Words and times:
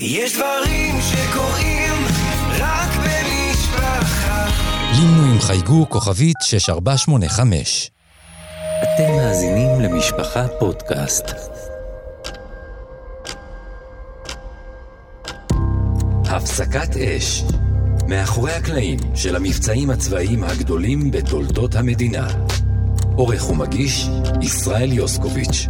יש 0.00 0.36
דברים 0.36 0.94
שקורים 1.00 1.92
רק 2.58 2.90
במשפחה. 2.96 4.46
לינו 4.92 5.32
עם 5.32 5.40
חייגו 5.40 5.88
כוכבית 5.88 6.36
6485. 6.42 7.90
אתם 8.82 9.16
מאזינים 9.16 9.80
למשפחה 9.80 10.46
פודקאסט. 10.58 11.24
הפסקת 16.24 16.96
אש. 16.96 17.42
מאחורי 18.08 18.52
הקלעים 18.52 18.98
של 19.14 19.36
המבצעים 19.36 19.90
הצבאיים 19.90 20.44
הגדולים 20.44 21.10
בתולדות 21.10 21.74
המדינה. 21.74 22.28
עורך 23.16 23.50
ומגיש, 23.50 24.08
ישראל 24.42 24.92
יוסקוביץ'. 24.92 25.66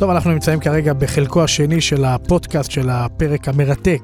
טוב, 0.00 0.10
אנחנו 0.10 0.32
נמצאים 0.32 0.60
כרגע 0.60 0.92
בחלקו 0.92 1.44
השני 1.44 1.80
של 1.80 2.04
הפודקאסט 2.04 2.70
של 2.70 2.90
הפרק 2.90 3.48
המרתק, 3.48 4.02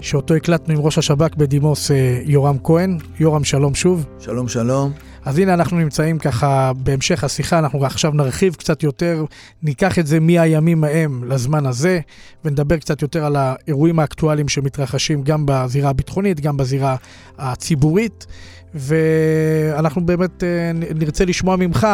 שאותו 0.00 0.34
הקלטנו 0.34 0.74
עם 0.74 0.80
ראש 0.80 0.98
השב"כ 0.98 1.34
בדימוס 1.36 1.90
אה, 1.90 2.20
יורם 2.24 2.56
כהן. 2.64 2.98
יורם, 3.20 3.44
שלום 3.44 3.74
שוב. 3.74 4.06
שלום, 4.20 4.48
שלום. 4.48 4.92
אז 5.24 5.38
הנה 5.38 5.54
אנחנו 5.54 5.78
נמצאים 5.78 6.18
ככה 6.18 6.72
בהמשך 6.76 7.24
השיחה, 7.24 7.58
אנחנו 7.58 7.84
עכשיו 7.84 8.12
נרחיב 8.12 8.54
קצת 8.54 8.82
יותר, 8.82 9.24
ניקח 9.62 9.98
את 9.98 10.06
זה 10.06 10.20
מהימים 10.20 10.84
ההם 10.84 11.24
לזמן 11.24 11.66
הזה, 11.66 12.00
ונדבר 12.44 12.76
קצת 12.76 13.02
יותר 13.02 13.24
על 13.24 13.36
האירועים 13.36 13.98
האקטואליים 13.98 14.48
שמתרחשים 14.48 15.22
גם 15.22 15.42
בזירה 15.46 15.90
הביטחונית, 15.90 16.40
גם 16.40 16.56
בזירה 16.56 16.96
הציבורית, 17.38 18.26
ואנחנו 18.74 20.06
באמת 20.06 20.44
אה, 20.44 20.70
נרצה 20.94 21.24
לשמוע 21.24 21.56
ממך 21.56 21.86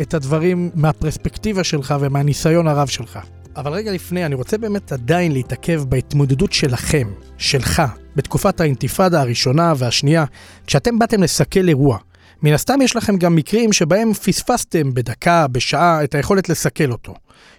את 0.00 0.14
הדברים 0.14 0.70
מהפרספקטיבה 0.74 1.64
שלך 1.64 1.94
ומהניסיון 2.00 2.68
הרב 2.68 2.88
שלך. 2.88 3.18
אבל 3.56 3.72
רגע 3.72 3.92
לפני, 3.92 4.26
אני 4.26 4.34
רוצה 4.34 4.58
באמת 4.58 4.92
עדיין 4.92 5.32
להתעכב 5.32 5.84
בהתמודדות 5.88 6.52
שלכם, 6.52 7.08
שלך, 7.38 7.82
בתקופת 8.16 8.60
האינתיפאדה 8.60 9.20
הראשונה 9.20 9.72
והשנייה, 9.76 10.24
כשאתם 10.66 10.98
באתם 10.98 11.22
לסכל 11.22 11.68
אירוע. 11.68 11.98
מן 12.42 12.52
הסתם 12.52 12.82
יש 12.82 12.96
לכם 12.96 13.16
גם 13.16 13.36
מקרים 13.36 13.72
שבהם 13.72 14.12
פספסתם 14.14 14.94
בדקה, 14.94 15.46
בשעה, 15.48 16.04
את 16.04 16.14
היכולת 16.14 16.48
לסכל 16.48 16.92
אותו. 16.92 17.14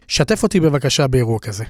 שתף 0.07 0.43
אותי 0.43 0.59
בבקשה 0.59 1.07
באירוע 1.07 1.39
כזה. 1.39 1.63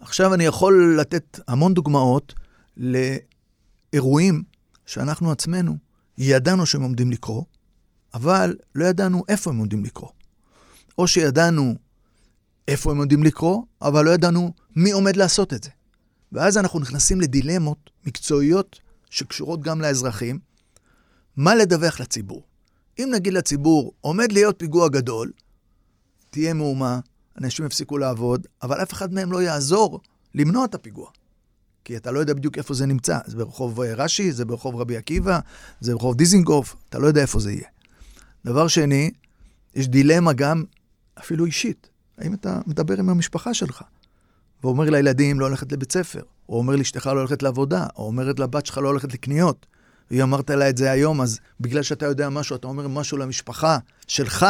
עכשיו 0.00 0.34
אני 0.34 0.44
יכול 0.44 0.96
לתת 1.00 1.40
המון 1.48 1.74
דוגמאות 1.74 2.34
לאירועים 2.76 4.42
שאנחנו 4.86 5.30
עצמנו 5.30 5.76
ידענו 6.18 6.66
שהם 6.66 6.82
עומדים 6.82 7.10
לקרות, 7.10 7.55
אבל 8.14 8.56
לא 8.74 8.84
ידענו 8.84 9.24
איפה 9.28 9.50
הם 9.50 9.56
עומדים 9.56 9.84
לקרות. 9.84 10.12
או 10.98 11.08
שידענו 11.08 11.74
איפה 12.68 12.90
הם 12.90 12.98
עומדים 12.98 13.22
לקרות, 13.22 13.64
אבל 13.82 14.04
לא 14.04 14.10
ידענו 14.10 14.52
מי 14.76 14.90
עומד 14.90 15.16
לעשות 15.16 15.52
את 15.52 15.64
זה. 15.64 15.70
ואז 16.32 16.58
אנחנו 16.58 16.80
נכנסים 16.80 17.20
לדילמות 17.20 17.90
מקצועיות 18.06 18.80
שקשורות 19.10 19.62
גם 19.62 19.80
לאזרחים, 19.80 20.38
מה 21.36 21.54
לדווח 21.54 22.00
לציבור. 22.00 22.42
אם 22.98 23.08
נגיד 23.14 23.32
לציבור, 23.32 23.92
עומד 24.00 24.32
להיות 24.32 24.54
פיגוע 24.58 24.88
גדול, 24.88 25.32
תהיה 26.30 26.54
מהומה, 26.54 27.00
אנשים 27.40 27.66
יפסיקו 27.66 27.98
לעבוד, 27.98 28.46
אבל 28.62 28.82
אף 28.82 28.92
אחד 28.92 29.14
מהם 29.14 29.32
לא 29.32 29.42
יעזור 29.42 30.00
למנוע 30.34 30.64
את 30.64 30.74
הפיגוע. 30.74 31.10
כי 31.84 31.96
אתה 31.96 32.10
לא 32.10 32.20
יודע 32.20 32.34
בדיוק 32.34 32.58
איפה 32.58 32.74
זה 32.74 32.86
נמצא. 32.86 33.18
זה 33.26 33.36
ברחוב 33.36 33.80
רש"י, 33.80 34.32
זה 34.32 34.44
ברחוב 34.44 34.76
רבי 34.76 34.96
עקיבא, 34.96 35.40
זה 35.80 35.92
ברחוב 35.92 36.14
דיזינגוף, 36.16 36.76
אתה 36.88 36.98
לא 36.98 37.06
יודע 37.06 37.22
איפה 37.22 37.40
זה 37.40 37.52
יהיה. 37.52 37.68
דבר 38.46 38.68
שני, 38.68 39.10
יש 39.74 39.88
דילמה 39.88 40.32
גם 40.32 40.64
אפילו 41.18 41.44
אישית. 41.44 41.88
האם 42.18 42.34
אתה 42.34 42.60
מדבר 42.66 42.98
עם 42.98 43.08
המשפחה 43.08 43.54
שלך? 43.54 43.82
ואומר 44.64 44.90
לילדים 44.90 45.40
לא 45.40 45.50
ללכת 45.50 45.72
לבית 45.72 45.92
ספר, 45.92 46.22
או 46.48 46.58
אומר 46.58 46.76
לאשתך 46.76 47.06
לא 47.06 47.20
ללכת 47.20 47.42
לעבודה, 47.42 47.86
או 47.96 48.06
אומרת 48.06 48.38
לבת 48.38 48.66
שלך 48.66 48.78
לא 48.78 48.94
ללכת 48.94 49.12
לקניות. 49.12 49.66
והיא 50.10 50.22
אמרת 50.22 50.50
לה 50.50 50.68
את 50.68 50.76
זה 50.76 50.90
היום, 50.90 51.20
אז 51.20 51.40
בגלל 51.60 51.82
שאתה 51.82 52.06
יודע 52.06 52.28
משהו, 52.28 52.56
אתה 52.56 52.66
אומר 52.66 52.88
משהו 52.88 53.18
למשפחה 53.18 53.78
שלך, 54.06 54.46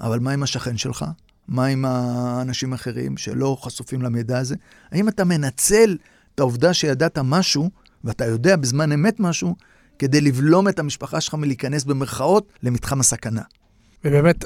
אבל 0.00 0.18
מה 0.18 0.32
עם 0.32 0.42
השכן 0.42 0.76
שלך? 0.76 1.04
מה 1.48 1.66
עם 1.66 1.84
האנשים 1.84 2.72
האחרים 2.72 3.16
שלא 3.16 3.56
חשופים 3.60 4.02
למידע 4.02 4.38
הזה? 4.38 4.54
האם 4.90 5.08
אתה 5.08 5.24
מנצל 5.24 5.96
את 6.34 6.40
העובדה 6.40 6.74
שידעת 6.74 7.18
משהו, 7.18 7.70
ואתה 8.04 8.26
יודע 8.26 8.56
בזמן 8.56 8.92
אמת 8.92 9.20
משהו, 9.20 9.54
כדי 10.00 10.20
לבלום 10.20 10.68
את 10.68 10.78
המשפחה 10.78 11.20
שלך 11.20 11.34
מלהיכנס 11.34 11.84
במרכאות 11.84 12.52
למתחם 12.62 13.00
הסכנה? 13.00 13.42
ובאמת, 14.04 14.44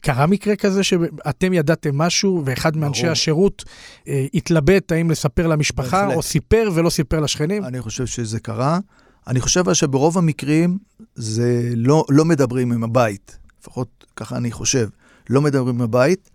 קרה 0.00 0.26
מקרה 0.26 0.56
כזה 0.56 0.82
שאתם 0.82 1.52
ידעתם 1.52 1.98
משהו, 1.98 2.42
ואחד 2.44 2.76
מאנשי 2.76 3.08
השירות 3.08 3.64
אה, 4.08 4.26
התלבט 4.34 4.92
האם 4.92 5.10
לספר 5.10 5.46
למשפחה, 5.46 6.02
בהחלט. 6.02 6.16
או 6.16 6.22
סיפר 6.22 6.70
ולא 6.74 6.90
סיפר 6.90 7.20
לשכנים? 7.20 7.64
אני 7.64 7.80
חושב 7.80 8.06
שזה 8.06 8.40
קרה. 8.40 8.78
אני 9.26 9.40
חושב 9.40 9.74
שברוב 9.74 10.18
המקרים 10.18 10.78
זה 11.14 11.70
לא, 11.76 12.04
לא 12.08 12.24
מדברים 12.24 12.72
עם 12.72 12.84
הבית, 12.84 13.38
לפחות 13.60 14.06
ככה 14.16 14.36
אני 14.36 14.52
חושב, 14.52 14.88
לא 15.30 15.42
מדברים 15.42 15.74
עם 15.74 15.82
הבית, 15.82 16.30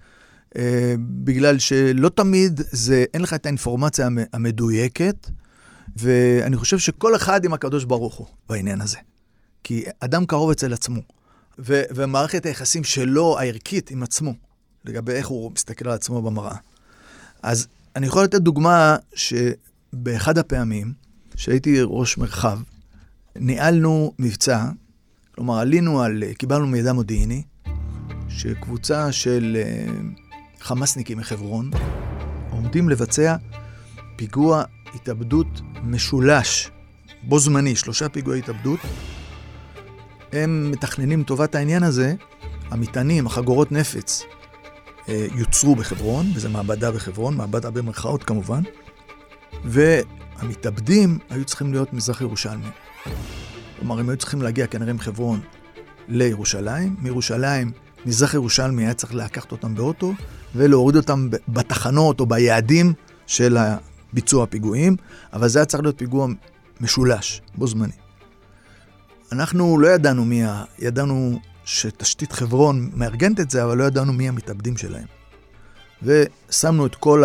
אה, 0.58 0.96
בגלל 1.00 1.60
שלא 1.60 2.10
תמיד 2.10 2.62
זה, 2.72 3.06
אין 3.14 3.22
לך 3.22 3.34
את 3.34 3.46
האינפורמציה 3.46 4.08
המדויקת, 4.34 5.30
ואני 5.96 6.58
חושב 6.58 6.80
שכל 6.80 7.16
אחד 7.16 7.46
עם 7.46 7.54
הקדוש 7.54 7.84
ברוך 7.84 8.16
הוא 8.16 8.28
בעניין 8.50 8.82
הזה. 8.82 8.98
כי 9.64 9.84
אדם 10.00 10.26
קרוב 10.26 10.52
אצל 10.52 10.74
עצמו, 10.74 11.02
ו- 11.60 11.84
ומערכת 11.96 12.46
היחסים 12.46 12.84
שלו, 12.84 13.40
הערכית, 13.40 13.92
עם 13.92 14.04
עצמו, 14.04 14.34
לגבי 14.86 15.12
איך 15.12 15.28
הוא 15.28 15.52
מסתכל 15.52 15.88
על 15.88 15.96
עצמו 15.96 16.22
במראה. 16.22 16.56
אז 17.44 17.68
אני 17.96 18.08
יכול 18.08 18.24
לתת 18.24 18.42
דוגמה 18.42 18.96
שבאחד 19.14 20.38
הפעמים, 20.38 20.94
שהייתי 21.36 21.78
ראש 21.84 22.18
מרחב, 22.18 22.60
ניהלנו 23.36 24.14
מבצע, 24.20 24.66
כלומר 25.36 25.60
עלינו 25.60 26.02
על, 26.02 26.24
קיבלנו 26.38 26.68
מידע 26.68 26.94
מודיעיני, 26.94 27.44
שקבוצה 28.30 29.12
של 29.12 29.58
uh, 29.64 30.64
חמאסניקים 30.64 31.18
מחברון 31.18 31.72
עומדים 32.50 32.90
לבצע 32.90 33.36
פיגוע 34.16 34.64
התאבדות 34.96 35.62
משולש, 35.84 36.72
בו 37.24 37.40
זמני, 37.40 37.76
שלושה 37.76 38.10
פיגועי 38.10 38.40
התאבדות. 38.40 38.80
הם 40.32 40.72
מתכננים 40.72 41.24
טובת 41.24 41.56
העניין 41.56 41.84
הזה, 41.84 42.16
המטענים, 42.70 43.28
החגורות 43.28 43.72
נפץ, 43.72 44.24
אה, 45.10 45.28
יוצרו 45.36 45.76
בחברון, 45.76 46.26
וזו 46.36 46.50
מעבדה 46.50 46.92
בחברון, 46.92 47.38
מעבדה 47.38 47.72
במרכאות 47.72 48.24
כמובן, 48.24 48.62
והמתאבדים 49.64 51.20
היו 51.30 51.46
צריכים 51.46 51.72
להיות 51.72 51.94
מזרח 51.94 52.22
ירושלמים. 52.22 52.72
כלומר, 53.80 54.00
הם 54.00 54.10
היו 54.10 54.18
צריכים 54.18 54.42
להגיע 54.42 54.68
כנראה 54.68 54.94
מחברון 54.94 55.40
לירושלים, 56.08 56.96
מירושלים, 57.00 57.72
מזרח 58.06 58.34
ירושלמי 58.34 58.84
היה 58.86 58.94
צריך 58.94 59.14
לקחת 59.14 59.52
אותם 59.52 59.76
באוטו 59.76 60.14
ולהוריד 60.56 60.96
אותם 60.96 61.30
בתחנות 61.48 62.20
או 62.20 62.26
ביעדים 62.26 62.94
של 63.28 63.58
ביצוע 64.14 64.44
הפיגועים, 64.44 64.96
אבל 65.34 65.48
זה 65.48 65.60
היה 65.60 65.66
צריך 65.66 65.84
להיות 65.84 65.98
פיגוע 65.98 66.28
משולש, 66.82 67.42
בו 67.56 67.68
זמני. 67.68 67.94
אנחנו 69.32 69.80
לא 69.80 69.88
ידענו 69.88 70.26
מי 70.26 70.46
ה... 70.46 70.64
ידענו 70.80 71.40
שתשתית 71.66 72.32
חברון 72.32 72.90
מארגנת 72.94 73.40
את 73.40 73.50
זה, 73.50 73.64
אבל 73.64 73.78
לא 73.78 73.84
ידענו 73.84 74.14
מי 74.14 74.30
המתאבדים 74.30 74.78
שלהם. 74.78 75.06
ושמנו 76.04 76.86
את 76.86 76.96
כל 76.96 77.24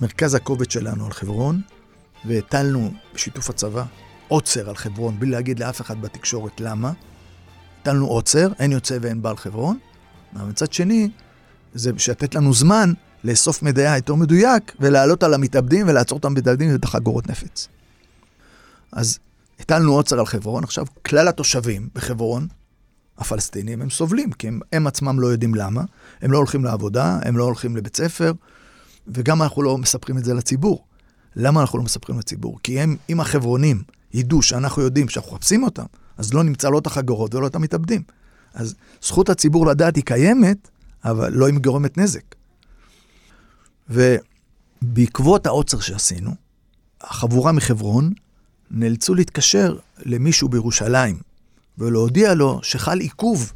מרכז 0.00 0.34
הכובד 0.34 0.70
שלנו 0.70 1.06
על 1.06 1.12
חברון, 1.12 1.60
והטלנו 2.24 2.92
בשיתוף 3.14 3.50
הצבא 3.50 3.84
עוצר 4.28 4.68
על 4.68 4.76
חברון, 4.76 5.18
בלי 5.18 5.30
להגיד 5.30 5.58
לאף 5.58 5.80
אחד 5.80 6.00
בתקשורת 6.00 6.60
למה. 6.60 6.92
הטלנו 7.80 8.06
עוצר, 8.06 8.48
אין 8.58 8.72
יוצא 8.72 8.98
ואין 9.00 9.22
בא 9.22 9.30
על 9.30 9.36
חברון. 9.36 9.78
אבל 10.36 10.48
מצד 10.48 10.72
שני, 10.72 11.10
זה 11.74 11.92
לתת 12.08 12.34
לנו 12.34 12.54
זמן 12.54 12.92
לאסוף 13.24 13.62
מידע 13.62 13.96
יותר 13.96 14.14
מדויק, 14.14 14.72
ולעלות 14.80 15.22
על 15.22 15.34
המתאבדים 15.34 15.88
ולעצור 15.88 16.18
אותם 16.18 16.34
מתאבדים 16.34 16.72
ואת 16.72 16.84
החגורות 16.84 17.30
נפץ. 17.30 17.68
אז 18.92 19.18
הטלנו 19.60 19.94
עוצר 19.94 20.18
על 20.18 20.26
חברון, 20.26 20.64
עכשיו 20.64 20.86
כלל 21.06 21.28
התושבים 21.28 21.88
בחברון, 21.94 22.46
הפלסטינים, 23.18 23.82
הם 23.82 23.90
סובלים, 23.90 24.32
כי 24.32 24.48
הם, 24.48 24.60
הם 24.72 24.86
עצמם 24.86 25.20
לא 25.20 25.26
יודעים 25.26 25.54
למה, 25.54 25.82
הם 26.22 26.32
לא 26.32 26.38
הולכים 26.38 26.64
לעבודה, 26.64 27.18
הם 27.22 27.36
לא 27.36 27.44
הולכים 27.44 27.76
לבית 27.76 27.96
ספר, 27.96 28.32
וגם 29.08 29.42
אנחנו 29.42 29.62
לא 29.62 29.78
מספרים 29.78 30.18
את 30.18 30.24
זה 30.24 30.34
לציבור. 30.34 30.84
למה 31.36 31.60
אנחנו 31.60 31.78
לא 31.78 31.84
מספרים 31.84 32.18
לציבור? 32.18 32.58
כי 32.62 32.80
הם, 32.80 32.96
אם 33.10 33.20
החברונים 33.20 33.82
ידעו 34.14 34.42
שאנחנו 34.42 34.82
יודעים 34.82 35.08
שאנחנו 35.08 35.32
מחפשים 35.32 35.62
אותם, 35.62 35.84
אז 36.18 36.34
לא 36.34 36.44
נמצא 36.44 36.68
לא 36.68 36.78
את 36.78 36.86
החגורות 36.86 37.34
ולא 37.34 37.46
את 37.46 37.54
המתאבדים. 37.54 38.02
אז 38.54 38.74
זכות 39.02 39.28
הציבור 39.28 39.66
לדעת 39.66 39.96
היא 39.96 40.04
קיימת, 40.04 40.68
אבל 41.04 41.32
לא 41.32 41.48
אם 41.48 41.58
גורמת 41.58 41.98
נזק. 41.98 42.34
ובעקבות 43.90 45.46
העוצר 45.46 45.80
שעשינו, 45.80 46.30
החבורה 47.00 47.52
מחברון 47.52 48.12
נאלצו 48.70 49.14
להתקשר 49.14 49.76
למישהו 49.98 50.48
בירושלים 50.48 51.18
ולהודיע 51.78 52.34
לו 52.34 52.60
שחל 52.62 53.00
עיכוב 53.00 53.52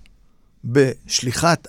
בשליחת 0.65 1.67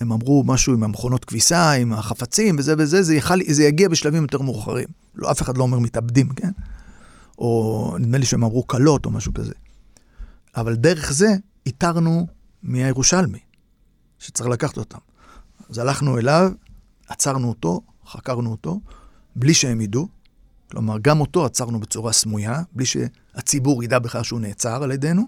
הם 0.00 0.12
אמרו 0.12 0.44
משהו 0.46 0.74
עם 0.74 0.84
המכונות 0.84 1.24
כביסה, 1.24 1.72
עם 1.72 1.92
החפצים 1.92 2.56
וזה 2.58 2.74
וזה, 2.78 3.02
זה, 3.02 3.14
יכל, 3.14 3.38
זה 3.50 3.64
יגיע 3.64 3.88
בשלבים 3.88 4.22
יותר 4.22 4.42
מאוחרים. 4.42 4.88
לא, 5.14 5.30
אף 5.30 5.42
אחד 5.42 5.56
לא 5.56 5.62
אומר 5.62 5.78
מתאבדים, 5.78 6.28
כן? 6.28 6.50
או 7.38 7.96
נדמה 8.00 8.18
לי 8.18 8.26
שהם 8.26 8.44
אמרו 8.44 8.66
כלות 8.66 9.06
או 9.06 9.10
משהו 9.10 9.34
כזה. 9.34 9.52
אבל 10.56 10.74
דרך 10.74 11.12
זה 11.12 11.34
איתרנו 11.66 12.26
מהירושלמי, 12.62 13.38
שצריך 14.18 14.48
לקחת 14.48 14.76
אותם. 14.76 14.98
אז 15.70 15.78
הלכנו 15.78 16.18
אליו, 16.18 16.52
עצרנו 17.08 17.48
אותו, 17.48 17.80
חקרנו 18.06 18.50
אותו, 18.50 18.80
בלי 19.36 19.54
שהם 19.54 19.80
ידעו. 19.80 20.08
כלומר, 20.70 20.96
גם 21.02 21.20
אותו 21.20 21.44
עצרנו 21.44 21.80
בצורה 21.80 22.12
סמויה, 22.12 22.62
בלי 22.72 22.84
שהציבור 22.86 23.84
ידע 23.84 23.98
בכלל 23.98 24.22
שהוא 24.22 24.40
נעצר 24.40 24.82
על 24.82 24.92
ידינו, 24.92 25.22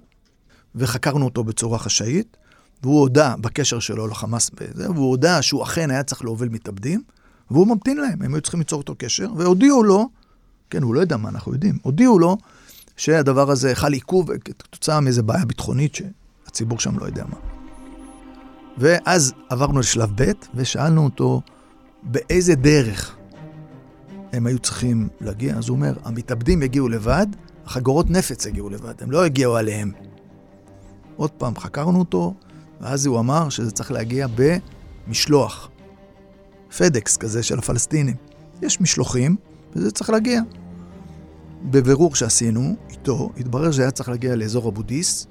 וחקרנו 0.75 1.25
אותו 1.25 1.45
בצורה 1.45 1.79
חשאית, 1.79 2.37
והוא 2.83 3.01
הודה 3.01 3.35
בקשר 3.41 3.79
שלו 3.79 4.07
לחמאס, 4.07 4.51
בזה, 4.51 4.91
והוא 4.91 5.11
הודה 5.11 5.43
שהוא 5.43 5.63
אכן 5.63 5.91
היה 5.91 6.03
צריך 6.03 6.25
להוביל 6.25 6.49
מתאבדים, 6.49 7.03
והוא 7.51 7.67
ממתין 7.67 7.97
להם, 7.97 8.23
הם 8.23 8.35
היו 8.35 8.41
צריכים 8.41 8.61
ליצור 8.61 8.81
איתו 8.81 8.95
קשר, 8.99 9.29
והודיעו 9.37 9.83
לו, 9.83 10.09
כן, 10.71 10.83
הוא 10.83 10.95
לא 10.95 11.01
יודע 11.01 11.17
מה 11.17 11.29
אנחנו 11.29 11.53
יודעים, 11.53 11.79
הודיעו 11.83 12.19
לו 12.19 12.37
שהדבר 12.97 13.51
הזה 13.51 13.75
חל 13.75 13.93
עיכוב 13.93 14.37
כתוצאה 14.37 15.01
מאיזה 15.01 15.23
בעיה 15.23 15.45
ביטחונית 15.45 15.95
שהציבור 15.95 16.79
שם 16.79 16.99
לא 16.99 17.05
יודע 17.05 17.25
מה. 17.25 17.37
ואז 18.79 19.33
עברנו 19.49 19.81
לשלב 19.81 20.11
ב' 20.15 20.33
ושאלנו 20.55 21.05
אותו 21.05 21.43
באיזה 22.07 22.55
דרך 22.55 23.17
הם 24.33 24.47
היו 24.47 24.59
צריכים 24.59 25.09
להגיע. 25.21 25.57
אז 25.57 25.69
הוא 25.69 25.77
אומר, 25.77 25.95
המתאבדים 26.05 26.63
יגיעו 26.63 26.89
לבד, 26.89 27.27
החגורות 27.67 28.11
נפץ 28.11 28.47
יגיעו 28.47 28.71
לבד, 28.71 28.95
הם 29.01 29.11
לא 29.11 29.27
יגיעו 29.27 29.57
עליהם. 29.57 29.93
עוד 31.17 31.31
פעם, 31.31 31.57
חקרנו 31.57 31.99
אותו, 31.99 32.35
ואז 32.81 33.07
הוא 33.07 33.21
אמר 33.21 33.49
שזה 33.49 33.71
צריך 33.71 33.93
להגיע 33.93 34.27
במשלוח. 35.07 35.71
פדקס 36.79 37.17
כזה 37.17 37.43
של 37.43 37.59
הפלסטינים. 37.59 38.17
יש 38.63 38.81
משלוחים, 38.81 39.37
וזה 39.77 39.91
צריך 39.91 40.11
להגיע. 40.11 40.41
בבירור 41.63 42.15
שעשינו 42.15 42.77
איתו, 42.91 43.31
התברר 43.37 43.71
שזה 43.71 43.83
היה 43.83 43.91
צריך 43.91 44.09
להגיע 44.09 44.37
לאזור 44.37 44.69
אבו 44.69 44.83
דיס, 44.83 45.27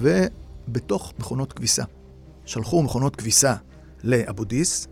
ובתוך 0.00 1.12
מכונות 1.18 1.52
כביסה. 1.52 1.84
שלחו 2.44 2.82
מכונות 2.82 3.16
כביסה 3.16 3.54
לאבו 4.04 4.44
דיס. 4.44 4.88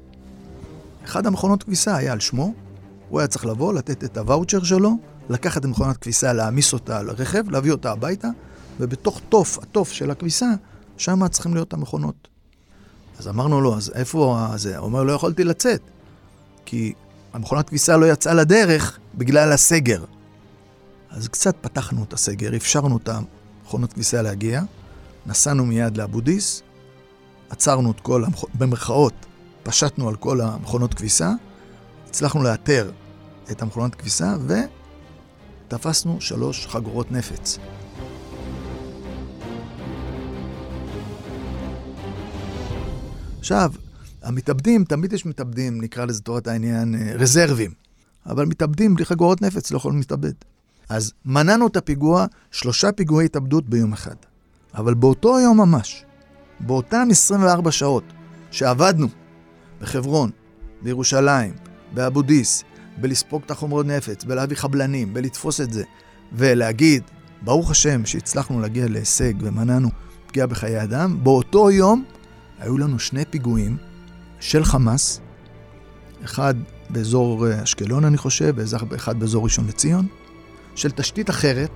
אחד 1.05 1.27
המכונות 1.27 1.63
כביסה 1.63 1.97
היה 1.97 2.13
על 2.13 2.21
שמו, 2.21 2.55
הוא 3.09 3.21
היה 3.21 3.29
צריך 3.29 3.47
לבוא, 3.47 3.73
לתת 3.73 4.05
את 4.05 4.17
הוואוצ'ר 4.17 4.63
שלו, 4.63 4.97
לקחת 5.31 5.61
את 5.61 5.67
מכונת 5.67 5.97
כביסה, 5.97 6.33
להעמיס 6.33 6.73
אותה 6.73 6.99
על 6.99 7.11
הרכב, 7.11 7.51
להביא 7.51 7.73
אותה 7.73 7.93
הביתה, 7.93 8.29
ובתוך 8.81 9.21
תוף, 9.29 9.59
התוף 9.59 9.93
של 9.93 10.11
הכביסה, 10.11 10.51
שם 10.97 11.29
צריכים 11.29 11.55
להיות 11.55 11.73
המכונות. 11.73 12.29
אז 13.19 13.29
אמרנו 13.29 13.61
לו, 13.61 13.77
אז 13.77 13.93
איפה 13.95 14.49
זה? 14.57 14.79
הוא 14.79 14.87
אומר, 14.87 15.03
לא 15.03 15.13
יכולתי 15.13 15.45
לצאת, 15.45 15.81
כי 16.65 16.93
המכונת 17.33 17.69
כביסה 17.69 17.97
לא 17.97 18.07
יצאה 18.07 18.35
לדרך 18.35 18.99
בגלל 19.15 19.53
הסגר. 19.53 20.05
אז 21.11 21.29
קצת 21.29 21.57
פתחנו 21.61 22.05
את 22.05 22.13
הסגר, 22.13 22.57
אפשרנו 22.57 22.97
את 22.97 23.09
המכונות 23.09 23.93
כביסה 23.93 24.23
להגיע, 24.23 24.63
נסענו 25.27 25.67
מיד 25.67 25.97
לאבו 25.97 26.21
דיס, 26.21 26.63
עצרנו 27.51 27.91
את 27.91 28.01
כל, 28.01 28.25
המכ... 28.25 28.45
במרכאות, 28.55 29.27
פשטנו 29.63 30.09
על 30.09 30.17
כל 30.17 30.41
המכונות 30.41 30.95
כביסה, 30.95 31.33
הצלחנו 32.09 32.43
לאתר 32.43 32.91
את 33.51 33.63
המכונת 33.63 33.95
כביסה 33.95 34.37
ותפסנו 35.67 36.21
שלוש 36.21 36.67
חגורות 36.67 37.13
נפץ. 37.13 37.59
עכשיו, 43.39 43.73
המתאבדים, 44.23 44.85
תמיד 44.85 45.13
יש 45.13 45.27
מתאבדים, 45.27 45.81
נקרא 45.81 46.05
לזה 46.05 46.23
תורת 46.23 46.47
העניין, 46.47 46.95
אה, 46.95 47.13
רזרבים. 47.15 47.71
אבל 48.27 48.47
מתאבדים 48.47 48.95
בלי 48.95 49.05
חגורות 49.05 49.43
נפץ 49.43 49.71
לא 49.71 49.77
יכולים 49.77 49.99
להתאבד. 49.99 50.33
אז 50.89 51.13
מנענו 51.25 51.67
את 51.67 51.77
הפיגוע, 51.77 52.27
שלושה 52.51 52.93
פיגועי 52.93 53.27
התאבדות 53.27 53.69
ביום 53.69 53.93
אחד. 53.93 54.15
אבל 54.75 54.95
באותו 54.95 55.41
יום 55.41 55.61
ממש, 55.61 56.05
באותן 56.61 57.09
24 57.11 57.71
שעות 57.71 58.05
שעבדנו 58.51 59.07
בחברון, 59.81 60.31
בירושלים, 60.83 61.55
באבו 61.95 62.23
דיס, 62.23 62.65
בלספוג 63.01 63.43
את 63.47 63.51
החומרות 63.51 63.87
נפץ, 63.87 64.25
בלהביא 64.25 64.57
חבלנים, 64.57 65.15
בלתפוס 65.15 65.61
את 65.61 65.73
זה, 65.73 65.85
ולהגיד, 66.33 67.03
ברוך 67.43 67.71
השם 67.71 68.07
שהצלחנו 68.07 68.61
להגיע 68.61 68.89
להישג 68.89 69.35
ומנענו 69.41 69.89
פגיעה 70.27 70.47
בחיי 70.47 70.83
אדם, 70.83 71.25
באותו 71.25 71.71
יום 71.71 72.05
היו 72.59 72.79
לנו 72.79 72.99
שני 72.99 73.25
פיגועים 73.25 73.77
של 74.41 74.65
חמאס, 74.65 75.21
אחד 76.25 76.55
באזור 76.91 77.47
אה, 77.47 77.63
אשקלון 77.63 78.05
אני 78.05 78.17
חושב, 78.17 78.55
ואחד 78.57 79.21
באזור 79.21 79.45
ראשון 79.45 79.67
לציון, 79.67 80.07
של 80.75 80.91
תשתית 80.91 81.31
אחרת, 81.31 81.71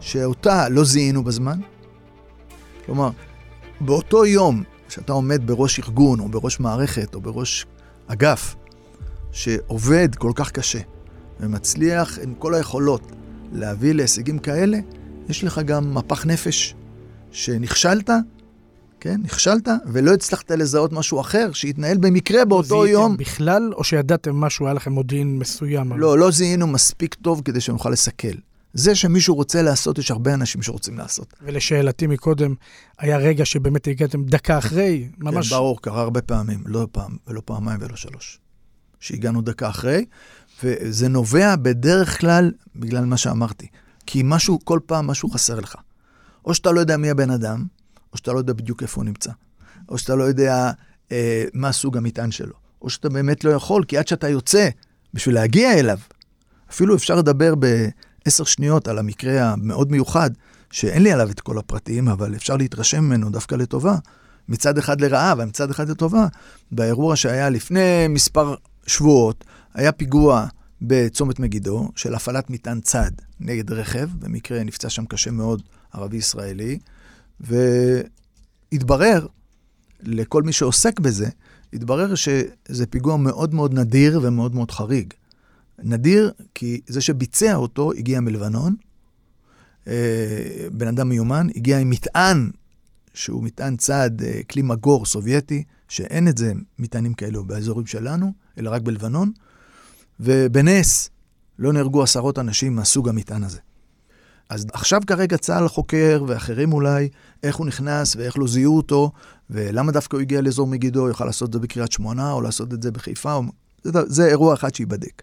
שאותה 0.00 0.68
לא 0.68 0.84
זיהינו 0.84 1.24
בזמן. 1.24 1.60
כלומר, 2.86 3.10
באותו 3.80 4.26
יום 4.26 4.62
שאתה 4.92 5.12
עומד 5.12 5.46
בראש 5.46 5.78
ארגון, 5.78 6.20
או 6.20 6.28
בראש 6.28 6.60
מערכת, 6.60 7.14
או 7.14 7.20
בראש 7.20 7.66
אגף, 8.06 8.56
שעובד 9.32 10.14
כל 10.14 10.32
כך 10.34 10.50
קשה, 10.50 10.78
ומצליח 11.40 12.18
עם 12.22 12.34
כל 12.34 12.54
היכולות 12.54 13.12
להביא 13.52 13.92
להישגים 13.92 14.38
כאלה, 14.38 14.78
יש 15.28 15.44
לך 15.44 15.58
גם 15.58 15.94
מפח 15.94 16.26
נפש 16.26 16.74
שנכשלת, 17.30 18.10
כן, 19.00 19.20
נכשלת, 19.24 19.68
ולא 19.86 20.14
הצלחת 20.14 20.50
לזהות 20.50 20.92
משהו 20.92 21.20
אחר 21.20 21.52
שהתנהל 21.52 21.98
במקרה 21.98 22.44
באותו 22.44 22.86
יום. 22.86 23.04
זיהיתם 23.04 23.16
בכלל, 23.16 23.72
או 23.74 23.84
שידעתם 23.84 24.36
משהו, 24.36 24.66
היה 24.66 24.74
לכם 24.74 24.92
מודיעין 24.92 25.38
מסוים? 25.38 25.92
לא, 25.92 26.18
לא 26.18 26.30
זיהינו 26.30 26.66
מספיק 26.66 27.14
טוב 27.14 27.42
כדי 27.44 27.60
שנוכל 27.60 27.90
לסכל. 27.90 28.51
זה 28.74 28.94
שמישהו 28.94 29.34
רוצה 29.34 29.62
לעשות, 29.62 29.98
יש 29.98 30.10
הרבה 30.10 30.34
אנשים 30.34 30.62
שרוצים 30.62 30.98
לעשות. 30.98 31.34
ולשאלתי 31.42 32.06
מקודם, 32.06 32.54
היה 32.98 33.16
רגע 33.16 33.44
שבאמת 33.44 33.86
הגעתם 33.86 34.24
דקה 34.24 34.58
אחרי, 34.58 35.08
ממש... 35.18 35.48
כן, 35.48 35.54
ברור, 35.54 35.82
קרה 35.82 36.02
הרבה 36.02 36.22
פעמים, 36.22 36.62
לא 36.66 36.88
פעם, 36.92 37.16
ולא 37.26 37.42
פעמיים 37.44 37.78
ולא 37.82 37.96
שלוש. 37.96 38.38
שהגענו 39.00 39.42
דקה 39.42 39.68
אחרי, 39.68 40.04
וזה 40.62 41.08
נובע 41.08 41.56
בדרך 41.56 42.20
כלל 42.20 42.52
בגלל 42.76 43.04
מה 43.04 43.16
שאמרתי. 43.16 43.66
כי 44.06 44.22
משהו, 44.24 44.58
כל 44.64 44.80
פעם 44.86 45.06
משהו 45.06 45.30
חסר 45.30 45.60
לך. 45.60 45.76
או 46.44 46.54
שאתה 46.54 46.70
לא 46.72 46.80
יודע 46.80 46.96
מי 46.96 47.10
הבן 47.10 47.30
אדם, 47.30 47.64
או 48.12 48.18
שאתה 48.18 48.32
לא 48.32 48.38
יודע 48.38 48.52
בדיוק 48.52 48.82
איפה 48.82 49.00
הוא 49.00 49.04
נמצא. 49.04 49.30
או 49.88 49.98
שאתה 49.98 50.14
לא 50.14 50.24
יודע 50.24 50.70
אה, 51.12 51.44
מה 51.54 51.72
סוג 51.72 51.96
המטען 51.96 52.30
שלו. 52.30 52.54
או 52.82 52.90
שאתה 52.90 53.08
באמת 53.08 53.44
לא 53.44 53.50
יכול, 53.50 53.84
כי 53.84 53.98
עד 53.98 54.08
שאתה 54.08 54.28
יוצא 54.28 54.68
בשביל 55.14 55.34
להגיע 55.34 55.72
אליו, 55.78 55.98
אפילו 56.70 56.96
אפשר 56.96 57.14
לדבר 57.14 57.54
בעשר 58.24 58.44
שניות 58.44 58.88
על 58.88 58.98
המקרה 58.98 59.52
המאוד 59.52 59.90
מיוחד, 59.90 60.30
שאין 60.70 61.02
לי 61.02 61.12
עליו 61.12 61.30
את 61.30 61.40
כל 61.40 61.58
הפרטים, 61.58 62.08
אבל 62.08 62.34
אפשר 62.34 62.56
להתרשם 62.56 63.04
ממנו 63.04 63.30
דווקא 63.30 63.54
לטובה. 63.54 63.96
מצד 64.48 64.78
אחד 64.78 65.00
לרעה, 65.00 65.34
ומצד 65.38 65.70
אחד 65.70 65.88
לטובה. 65.88 66.26
באירוע 66.72 67.16
שהיה 67.16 67.50
לפני 67.50 68.08
מספר 68.08 68.54
שבועות, 68.86 69.44
היה 69.74 69.92
פיגוע 69.92 70.46
בצומת 70.82 71.38
מגידו 71.38 71.88
של 71.96 72.14
הפעלת 72.14 72.50
מטען 72.50 72.80
צד 72.80 73.10
נגד 73.40 73.72
רכב, 73.72 74.08
במקרה 74.18 74.64
נפצע 74.64 74.88
שם 74.90 75.04
קשה 75.04 75.30
מאוד 75.30 75.62
ערבי 75.92 76.16
ישראלי, 76.16 76.78
והתברר 77.40 79.26
לכל 80.02 80.42
מי 80.42 80.52
שעוסק 80.52 81.00
בזה, 81.00 81.28
התברר 81.72 82.14
שזה 82.14 82.86
פיגוע 82.86 83.16
מאוד 83.16 83.54
מאוד 83.54 83.74
נדיר 83.74 84.20
ומאוד 84.22 84.54
מאוד 84.54 84.70
חריג. 84.70 85.12
נדיר 85.78 86.32
כי 86.54 86.80
זה 86.86 87.00
שביצע 87.00 87.54
אותו 87.54 87.92
הגיע 87.92 88.20
מלבנון, 88.20 88.74
אה, 89.88 90.66
בן 90.72 90.88
אדם 90.88 91.08
מיומן, 91.08 91.46
הגיע 91.56 91.78
עם 91.78 91.90
מטען 91.90 92.50
שהוא 93.14 93.42
מטען 93.42 93.76
צד, 93.76 94.10
אה, 94.22 94.40
כלי 94.50 94.62
מגור 94.62 95.06
סובייטי, 95.06 95.64
שאין 95.88 96.28
את 96.28 96.38
זה 96.38 96.52
מטענים 96.78 97.14
כאלו 97.14 97.44
באזורים 97.44 97.86
שלנו, 97.86 98.32
אלא 98.58 98.70
רק 98.70 98.82
בלבנון, 98.82 99.32
ובנס 100.20 101.10
לא 101.58 101.72
נהרגו 101.72 102.02
עשרות 102.02 102.38
אנשים 102.38 102.76
מהסוג 102.76 103.08
המטען 103.08 103.44
הזה. 103.44 103.58
אז 104.48 104.66
עכשיו 104.72 105.00
כרגע 105.06 105.36
צה"ל 105.36 105.68
חוקר, 105.68 106.24
ואחרים 106.28 106.72
אולי, 106.72 107.08
איך 107.42 107.56
הוא 107.56 107.66
נכנס 107.66 108.16
ואיך 108.16 108.38
לא 108.38 108.46
זיהו 108.48 108.76
אותו, 108.76 109.12
ולמה 109.50 109.92
דווקא 109.92 110.16
הוא 110.16 110.20
הגיע 110.22 110.40
לאזור 110.40 110.66
מגידו, 110.66 111.08
יוכל 111.08 111.24
לעשות 111.24 111.48
את 111.48 111.52
זה 111.52 111.58
בקריית 111.58 111.92
שמונה, 111.92 112.32
או 112.32 112.40
לעשות 112.40 112.74
את 112.74 112.82
זה 112.82 112.90
בחיפה, 112.90 113.34
או... 113.34 113.42
זה, 113.82 114.00
זה 114.06 114.26
אירוע 114.26 114.54
אחד 114.54 114.74
שייבדק. 114.74 115.22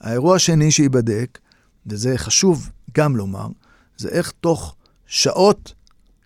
האירוע 0.00 0.36
השני 0.36 0.70
שייבדק, 0.70 1.38
וזה 1.86 2.18
חשוב 2.18 2.70
גם 2.96 3.16
לומר, 3.16 3.48
זה 3.96 4.08
איך 4.08 4.32
תוך 4.40 4.76
שעות 5.06 5.74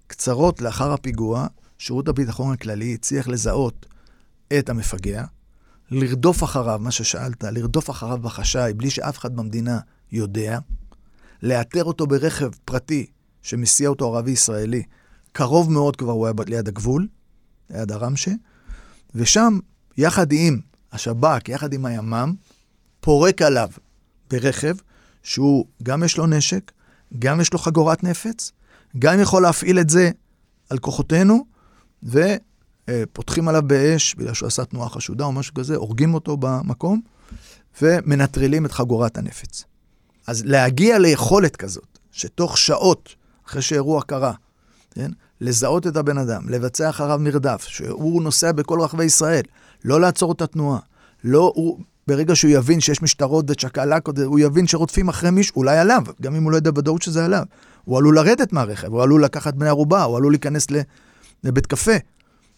קצרות 0.07 0.61
לאחר 0.61 0.93
הפיגוע, 0.93 1.47
שירות 1.79 2.09
הביטחון 2.09 2.53
הכללי 2.53 2.95
הצליח 2.95 3.29
לזהות 3.29 3.87
את 4.59 4.69
המפגע, 4.69 5.25
לרדוף 5.91 6.45
אחריו, 6.45 6.79
מה 6.83 6.91
ששאלת, 6.91 7.45
לרדוף 7.45 7.91
אחריו 7.91 8.19
בחשאי, 8.19 8.73
בלי 8.73 8.91
שאף 8.91 9.19
אחד 9.19 9.37
במדינה 9.37 9.79
יודע, 10.13 10.59
לאתר 11.43 11.85
אותו 11.85 12.07
ברכב 12.07 12.51
פרטי 12.65 13.07
שמסיע 13.43 13.89
אותו 13.89 14.17
ערבי 14.17 14.31
ישראלי, 14.31 14.83
קרוב 15.33 15.71
מאוד 15.71 15.97
כבר 15.97 16.13
הוא 16.13 16.27
היה 16.27 16.35
ליד 16.47 16.69
הגבול, 16.69 17.09
ליד 17.71 17.93
הרמשה, 17.93 18.33
ושם, 19.15 19.59
יחד 19.97 20.33
עם 20.33 20.61
השב"כ, 20.93 21.49
יחד 21.49 21.73
עם 21.73 21.87
הימ"מ, 21.87 22.35
פורק 23.01 23.43
עליו 23.43 23.69
ברכב, 24.31 24.75
שהוא 25.23 25.65
גם 25.83 26.03
יש 26.03 26.17
לו 26.17 26.27
נשק, 26.27 26.73
גם 27.19 27.41
יש 27.41 27.53
לו 27.53 27.59
חגורת 27.59 28.05
נפץ, 28.05 28.53
גם 28.99 29.21
יכול 29.21 29.43
להפעיל 29.43 29.79
את 29.79 29.91
זה 29.91 30.11
על 30.71 30.79
כוחותינו, 30.79 31.45
ופותחים 32.03 33.49
עליו 33.49 33.63
באש 33.67 34.15
בגלל 34.15 34.35
שהוא 34.35 34.47
עשה 34.47 34.65
תנועה 34.65 34.89
חשודה 34.89 35.25
או 35.25 35.33
משהו 35.33 35.55
כזה, 35.55 35.77
הורגים 35.77 36.15
אותו 36.15 36.37
במקום, 36.37 37.01
ומנטרלים 37.83 38.67
את 38.67 38.73
חגורת 38.73 39.19
הנפץ. 39.19 39.65
אז 40.27 40.45
להגיע 40.45 40.99
ליכולת 40.99 41.57
כזאת, 41.57 41.99
שתוך 42.13 42.59
שעות 42.59 43.15
אחרי 43.47 43.63
שאירוע 43.63 44.03
קרה, 44.03 44.33
כן? 44.91 45.11
לזהות 45.41 45.87
את 45.87 45.97
הבן 45.97 46.19
אדם, 46.19 46.49
לבצע 46.49 46.91
אחריו 46.91 47.19
מרדף, 47.19 47.65
שהוא 47.69 48.23
נוסע 48.23 48.53
בכל 48.53 48.81
רחבי 48.81 49.05
ישראל, 49.05 49.43
לא 49.85 50.01
לעצור 50.01 50.33
את 50.33 50.43
התנועה, 50.43 50.79
לא, 51.25 51.53
הוא, 51.55 51.81
ברגע 52.11 52.37
שהוא 52.37 52.51
יבין 52.51 52.81
שיש 52.81 53.03
משטרות 53.03 53.51
וצ'קלקות, 53.51 54.19
הוא 54.19 54.39
יבין 54.39 54.67
שרודפים 54.67 55.09
אחרי 55.09 55.31
מישהו, 55.31 55.57
אולי 55.57 55.79
עליו, 55.79 56.03
גם 56.23 56.35
אם 56.35 56.43
הוא 56.43 56.53
לא 56.53 56.57
יודע 56.57 56.71
בוודאות 56.71 57.03
שזה 57.03 57.25
עליו. 57.25 57.43
הוא 57.85 57.99
עלול 57.99 58.17
לרדת 58.17 58.53
מהרכב, 58.53 58.93
הוא 58.93 59.03
עלול 59.03 59.25
לקחת 59.25 59.55
בני 59.55 59.69
ערובה, 59.69 60.03
הוא 60.03 60.17
עלול 60.17 60.33
להיכנס 60.33 60.67
לבית 61.45 61.67
קפה. 61.67 61.97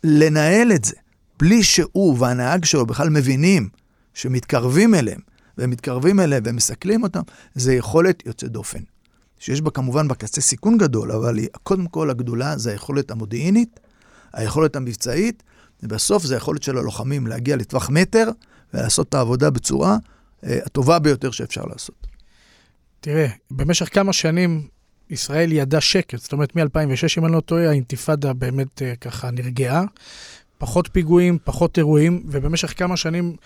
לנהל 0.04 0.73
את 0.73 0.85
זה, 0.85 0.94
בלי 1.38 1.62
שהוא 1.62 2.16
והנהג 2.18 2.64
שלו 2.64 2.87
בכלל 2.87 3.11
מבינים 3.11 3.68
שמתקרבים 4.14 4.94
אליהם, 4.94 5.21
והם 5.59 5.71
מתקרבים 5.71 6.21
אליהם 6.21 6.42
והם 6.47 6.56
מסכלים 6.56 7.02
אותם, 7.02 7.23
זה 7.54 7.75
יכולת 7.75 8.26
יוצאת 8.26 8.50
דופן. 8.50 8.80
שיש 9.38 9.61
בה 9.61 9.71
כמובן 9.71 10.09
בקצה 10.09 10.40
סיכון 10.40 10.78
גדול, 10.78 11.12
אבל 11.12 11.38
היא, 11.38 11.49
קודם 11.62 11.87
כל 11.87 12.11
הגדולה 12.11 12.59
זה 12.59 12.71
היכולת 12.71 13.11
המודיעינית, 13.11 13.80
היכולת 14.32 14.76
המבצעית, 14.76 15.42
ובסוף 15.82 16.25
זה 16.25 16.35
היכולת 16.35 16.62
של 16.62 16.78
הלוחמים 16.78 17.26
להגיע 17.26 17.56
לטווח 17.56 17.90
מטר 17.90 18.30
ולעשות 18.75 19.09
את 19.09 19.14
העבודה 19.14 19.50
בצורה 19.50 19.97
אה, 20.45 20.59
הטובה 20.67 20.99
ביותר 20.99 21.31
שאפשר 21.31 21.62
לעשות. 21.64 22.07
תראה, 23.00 23.26
במשך 23.50 23.95
כמה 23.95 24.12
שנים 24.12 24.69
ישראל 25.11 25.52
ידעה 25.52 25.81
שקט, 25.81 26.19
זאת 26.19 26.33
אומרת 26.33 26.57
מ-2006, 26.57 27.19
אם 27.19 27.25
אני 27.25 27.33
לא 27.33 27.41
טועה, 27.41 27.69
האינתיפאדה 27.69 28.33
באמת 28.33 28.83
אה, 28.83 28.97
ככה 28.97 29.31
נרגעה. 29.31 29.85
פחות 30.59 30.88
פיגועים, 30.93 31.38
פחות 31.45 31.79
אירועים, 31.79 32.23
ובמשך 32.26 32.79
כמה 32.79 32.97
שנים 32.97 33.37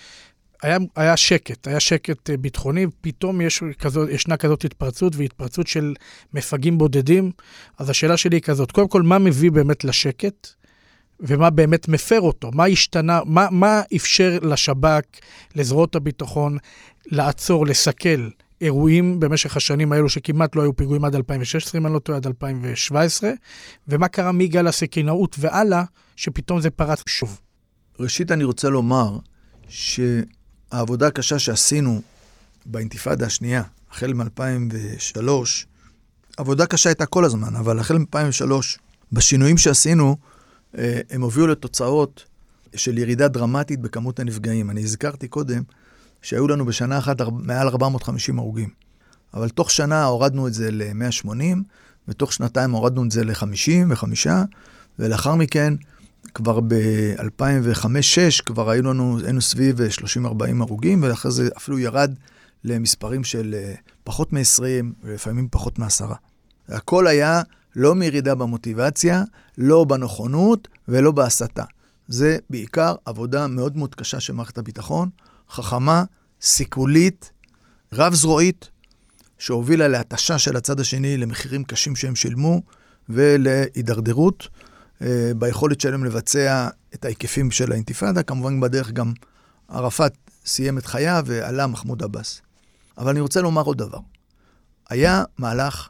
היה, 0.62 0.78
היה 0.96 1.16
שקט, 1.16 1.66
היה 1.66 1.80
שקט 1.80 2.30
אה, 2.30 2.36
ביטחוני, 2.36 2.86
פתאום 3.00 3.40
יש 3.40 3.62
כזאת, 3.78 4.08
ישנה 4.10 4.36
כזאת 4.36 4.64
התפרצות, 4.64 5.16
והתפרצות 5.16 5.66
של 5.66 5.94
מפגעים 6.34 6.78
בודדים. 6.78 7.30
אז 7.78 7.90
השאלה 7.90 8.16
שלי 8.16 8.36
היא 8.36 8.42
כזאת, 8.42 8.72
קודם 8.72 8.88
כל, 8.88 9.02
מה 9.02 9.18
מביא 9.18 9.50
באמת 9.50 9.84
לשקט, 9.84 10.48
ומה 11.20 11.50
באמת 11.50 11.88
מפר 11.88 12.20
אותו? 12.20 12.50
מה 12.54 12.64
השתנה, 12.64 13.20
מה, 13.24 13.48
מה 13.50 13.82
אפשר 13.96 14.38
לשב"כ, 14.42 15.04
לזרועות 15.54 15.96
הביטחון, 15.96 16.58
לעצור, 17.06 17.66
לסכל 17.66 18.28
אירועים 18.60 19.20
במשך 19.20 19.56
השנים 19.56 19.92
האלו, 19.92 20.08
שכמעט 20.08 20.56
לא 20.56 20.62
היו 20.62 20.76
פיגועים 20.76 21.04
עד 21.04 21.14
2016, 21.14 21.80
אם 21.80 21.86
אני 21.86 21.94
לא 21.94 21.98
טועה, 21.98 22.16
עד 22.16 22.26
2017, 22.26 23.30
ומה 23.88 24.08
קרה 24.08 24.32
מגל 24.32 24.66
הסכינאות 24.66 25.36
והלאה, 25.38 25.84
שפתאום 26.16 26.60
זה 26.60 26.70
פרץ 26.70 27.02
שוב? 27.08 27.40
ראשית, 28.00 28.30
אני 28.30 28.44
רוצה 28.44 28.68
לומר 28.68 29.18
שהעבודה 29.68 31.06
הקשה 31.06 31.38
שעשינו 31.38 32.02
באינתיפאדה 32.66 33.26
השנייה, 33.26 33.62
החל 33.90 34.12
מ-2003, 34.12 35.20
עבודה 36.36 36.66
קשה 36.66 36.88
הייתה 36.88 37.06
כל 37.06 37.24
הזמן, 37.24 37.56
אבל 37.56 37.78
החל 37.78 37.98
מ-2003, 37.98 38.52
בשינויים 39.12 39.58
שעשינו, 39.58 40.16
הם 41.10 41.22
הובילו 41.22 41.46
לתוצאות 41.46 42.24
של 42.74 42.98
ירידה 42.98 43.28
דרמטית 43.28 43.80
בכמות 43.80 44.20
הנפגעים. 44.20 44.70
אני 44.70 44.82
הזכרתי 44.82 45.28
קודם 45.28 45.62
שהיו 46.22 46.48
לנו 46.48 46.66
בשנה 46.66 46.98
אחת 46.98 47.16
מעל 47.30 47.68
450 47.68 48.38
הרוגים. 48.38 48.68
אבל 49.34 49.48
תוך 49.48 49.70
שנה 49.70 50.04
הורדנו 50.04 50.48
את 50.48 50.54
זה 50.54 50.70
ל-180, 50.70 51.56
ותוך 52.08 52.32
שנתיים 52.32 52.70
הורדנו 52.70 53.04
את 53.04 53.10
זה 53.10 53.24
ל-50 53.24 53.70
ו-5, 53.88 54.28
ולאחר 54.98 55.34
מכן, 55.34 55.74
כבר 56.34 56.60
ב-2005-2006, 56.60 58.42
כבר 58.46 58.70
היו 58.70 58.82
לנו, 58.82 59.18
היינו 59.24 59.40
סביב 59.40 59.80
30-40 59.80 60.26
הרוגים, 60.60 61.02
ואחרי 61.02 61.32
זה 61.32 61.48
אפילו 61.56 61.78
ירד 61.78 62.14
למספרים 62.64 63.24
של 63.24 63.54
אה, 63.58 63.74
פחות 64.04 64.32
מ-20, 64.32 64.62
ולפעמים 65.04 65.48
פחות 65.50 65.78
מ-10. 65.78 66.04
הכל 66.68 67.06
היה 67.06 67.42
לא 67.76 67.94
מירידה 67.94 68.34
במוטיבציה, 68.34 69.22
לא 69.58 69.84
בנכונות 69.84 70.68
ולא 70.88 71.12
בהסתה. 71.12 71.64
זה 72.08 72.38
בעיקר 72.50 72.94
עבודה 73.04 73.46
מאוד 73.46 73.76
מאוד 73.76 73.94
קשה 73.94 74.20
של 74.20 74.32
מערכת 74.32 74.58
הביטחון, 74.58 75.08
חכמה, 75.50 76.04
סיכולית, 76.40 77.30
רב-זרועית, 77.92 78.70
שהובילה 79.38 79.88
להתשה 79.88 80.38
של 80.38 80.56
הצד 80.56 80.80
השני 80.80 81.16
למחירים 81.16 81.64
קשים 81.64 81.96
שהם 81.96 82.16
שילמו 82.16 82.62
ולהידרדרות 83.08 84.48
אה, 85.02 85.32
ביכולת 85.38 85.80
שלהם 85.80 86.04
לבצע 86.04 86.68
את 86.94 87.04
ההיקפים 87.04 87.50
של 87.50 87.72
האינתיפאדה. 87.72 88.22
כמובן 88.22 88.60
בדרך 88.60 88.90
גם 88.92 89.12
ערפאת 89.68 90.12
סיים 90.46 90.78
את 90.78 90.86
חייו 90.86 91.24
ועלה 91.26 91.66
מחמוד 91.66 92.02
עבאס. 92.02 92.40
אבל 92.98 93.10
אני 93.10 93.20
רוצה 93.20 93.40
לומר 93.40 93.62
עוד 93.62 93.78
דבר. 93.78 93.98
היה 94.90 95.24
מהלך 95.38 95.88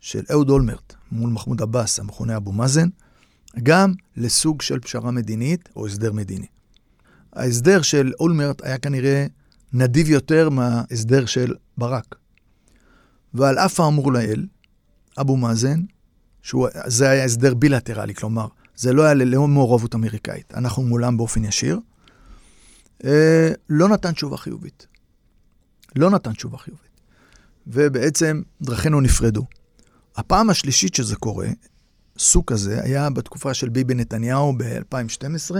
של 0.00 0.22
אהוד 0.30 0.50
אולמרט 0.50 0.97
מול 1.12 1.30
מחמוד 1.30 1.62
עבאס, 1.62 2.00
המכונה 2.00 2.36
אבו 2.36 2.52
מאזן, 2.52 2.88
גם 3.62 3.92
לסוג 4.16 4.62
של 4.62 4.80
פשרה 4.80 5.10
מדינית 5.10 5.68
או 5.76 5.86
הסדר 5.86 6.12
מדיני. 6.12 6.46
ההסדר 7.32 7.82
של 7.82 8.12
אולמרט 8.20 8.64
היה 8.64 8.78
כנראה 8.78 9.26
נדיב 9.72 10.10
יותר 10.10 10.50
מההסדר 10.50 11.26
של 11.26 11.54
ברק. 11.78 12.14
ועל 13.34 13.58
אף 13.58 13.80
האמור 13.80 14.12
לעיל, 14.12 14.46
אבו 15.20 15.36
מאזן, 15.36 15.80
שזה 16.42 17.10
היה 17.10 17.24
הסדר 17.24 17.54
בילטרלי, 17.54 18.14
כלומר, 18.14 18.46
זה 18.76 18.92
לא 18.92 19.02
היה 19.02 19.14
ללא 19.14 19.48
מעורבות 19.48 19.94
אמריקאית, 19.94 20.54
אנחנו 20.54 20.82
מולם 20.82 21.16
באופן 21.16 21.44
ישיר, 21.44 21.80
אה, 23.04 23.50
לא 23.70 23.88
נתן 23.88 24.12
תשובה 24.12 24.36
חיובית. 24.36 24.86
לא 25.96 26.10
נתן 26.10 26.32
תשובה 26.32 26.58
חיובית. 26.58 27.00
ובעצם 27.66 28.42
דרכינו 28.62 29.00
נפרדו. 29.00 29.46
הפעם 30.18 30.50
השלישית 30.50 30.94
שזה 30.94 31.16
קורה, 31.16 31.48
סוג 32.18 32.44
כזה, 32.46 32.80
היה 32.82 33.10
בתקופה 33.10 33.54
של 33.54 33.68
ביבי 33.68 33.94
נתניהו 33.94 34.52
ב-2012, 34.56 35.56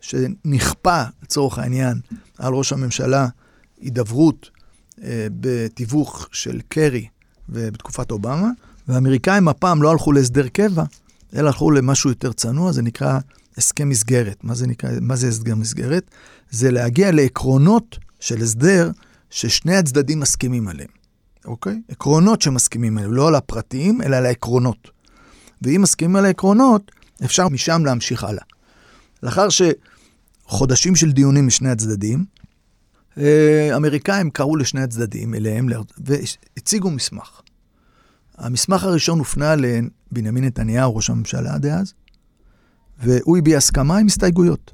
שנכפה, 0.00 1.02
לצורך 1.22 1.58
העניין, 1.58 2.00
על 2.38 2.54
ראש 2.54 2.72
הממשלה 2.72 3.28
הידברות 3.80 4.50
אה, 5.02 5.26
בתיווך 5.40 6.28
של 6.32 6.60
קרי 6.68 7.06
ובתקופת 7.48 8.10
אובמה, 8.10 8.50
והאמריקאים 8.88 9.48
הפעם 9.48 9.82
לא 9.82 9.90
הלכו 9.90 10.12
להסדר 10.12 10.48
קבע, 10.48 10.84
אלא 11.36 11.46
הלכו 11.46 11.70
למשהו 11.70 12.10
יותר 12.10 12.32
צנוע, 12.32 12.72
זה 12.72 12.82
נקרא 12.82 13.18
הסכם 13.56 13.88
מסגרת. 13.88 14.44
מה 14.44 14.54
זה 14.54 14.66
נקרא, 14.66 14.90
מה 15.00 15.16
זה 15.16 15.28
הסכם 15.28 15.60
מסגרת? 15.60 16.10
זה 16.50 16.70
להגיע 16.70 17.12
לעקרונות 17.12 17.98
של 18.20 18.42
הסדר 18.42 18.90
ששני 19.30 19.76
הצדדים 19.76 20.20
מסכימים 20.20 20.68
עליהם. 20.68 20.97
אוקיי? 21.48 21.80
עקרונות 21.88 22.42
שמסכימים 22.42 22.98
עליהם, 22.98 23.12
לא 23.12 23.28
על 23.28 23.34
הפרטים, 23.34 24.02
אלא 24.02 24.16
על 24.16 24.26
העקרונות. 24.26 24.90
ואם 25.62 25.82
מסכימים 25.82 26.16
על 26.16 26.24
העקרונות, 26.24 26.90
אפשר 27.24 27.48
משם 27.48 27.84
להמשיך 27.84 28.24
הלאה. 28.24 28.42
לאחר 29.22 29.48
שחודשים 29.48 30.96
של 30.96 31.12
דיונים 31.12 31.46
משני 31.46 31.70
הצדדים, 31.70 32.24
אה, 33.18 33.76
אמריקאים 33.76 34.30
קראו 34.30 34.56
לשני 34.56 34.82
הצדדים 34.82 35.34
אליהם 35.34 35.68
והציגו 35.98 36.90
מסמך. 36.90 37.40
המסמך 38.38 38.84
הראשון 38.84 39.18
הופנה 39.18 39.54
לבנימין 39.56 40.44
נתניהו, 40.44 40.96
ראש 40.96 41.10
הממשלה 41.10 41.58
דאז, 41.58 41.94
והוא 42.98 43.38
הביע 43.38 43.56
הסכמה 43.56 43.98
עם 43.98 44.06
הסתייגויות. 44.06 44.72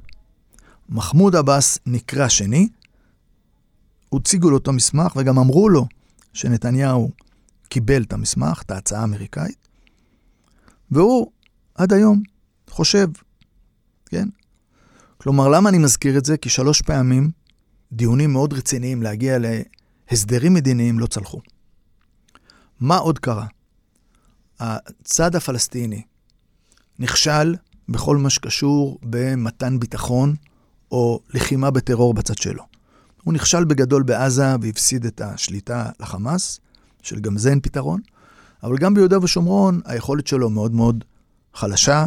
מחמוד 0.89 1.35
עבאס 1.35 1.79
נקרא 1.85 2.27
שני, 2.27 2.67
הציגו 4.13 4.49
לו 4.49 4.57
אותו 4.57 4.73
מסמך 4.73 5.15
וגם 5.15 5.39
אמרו 5.39 5.69
לו 5.69 5.85
שנתניהו 6.35 7.11
קיבל 7.69 8.03
את 8.03 8.13
המסמך, 8.13 8.61
את 8.61 8.71
ההצעה 8.71 9.01
האמריקאית, 9.01 9.67
והוא 10.91 11.31
עד 11.75 11.93
היום 11.93 12.23
חושב, 12.69 13.07
כן? 14.05 14.27
כלומר, 15.17 15.47
למה 15.47 15.69
אני 15.69 15.77
מזכיר 15.77 16.17
את 16.17 16.25
זה? 16.25 16.37
כי 16.37 16.49
שלוש 16.49 16.81
פעמים 16.81 17.31
דיונים 17.91 18.33
מאוד 18.33 18.53
רציניים 18.53 19.03
להגיע 19.03 19.37
להסדרים 20.11 20.53
מדיניים 20.53 20.99
לא 20.99 21.05
צלחו. 21.05 21.39
מה 22.79 22.97
עוד 22.97 23.19
קרה? 23.19 23.45
הצד 24.59 25.35
הפלסטיני 25.35 26.01
נכשל 26.99 27.55
בכל 27.89 28.17
מה 28.17 28.29
שקשור 28.29 28.99
במתן 29.03 29.79
ביטחון 29.79 30.35
או 30.91 31.19
לחימה 31.33 31.71
בטרור 31.71 32.13
בצד 32.13 32.37
שלו. 32.37 32.63
הוא 33.25 33.33
נכשל 33.33 33.63
בגדול 33.63 34.03
בעזה 34.03 34.55
והפסיד 34.61 35.05
את 35.05 35.21
השליטה 35.21 35.89
לחמאס, 35.99 36.59
שגם 37.01 37.37
זה 37.37 37.49
אין 37.49 37.59
פתרון, 37.59 38.01
אבל 38.63 38.77
גם 38.77 38.93
ביהודה 38.93 39.23
ושומרון 39.23 39.81
היכולת 39.85 40.27
שלו 40.27 40.49
מאוד 40.49 40.75
מאוד 40.75 41.03
חלשה, 41.53 42.05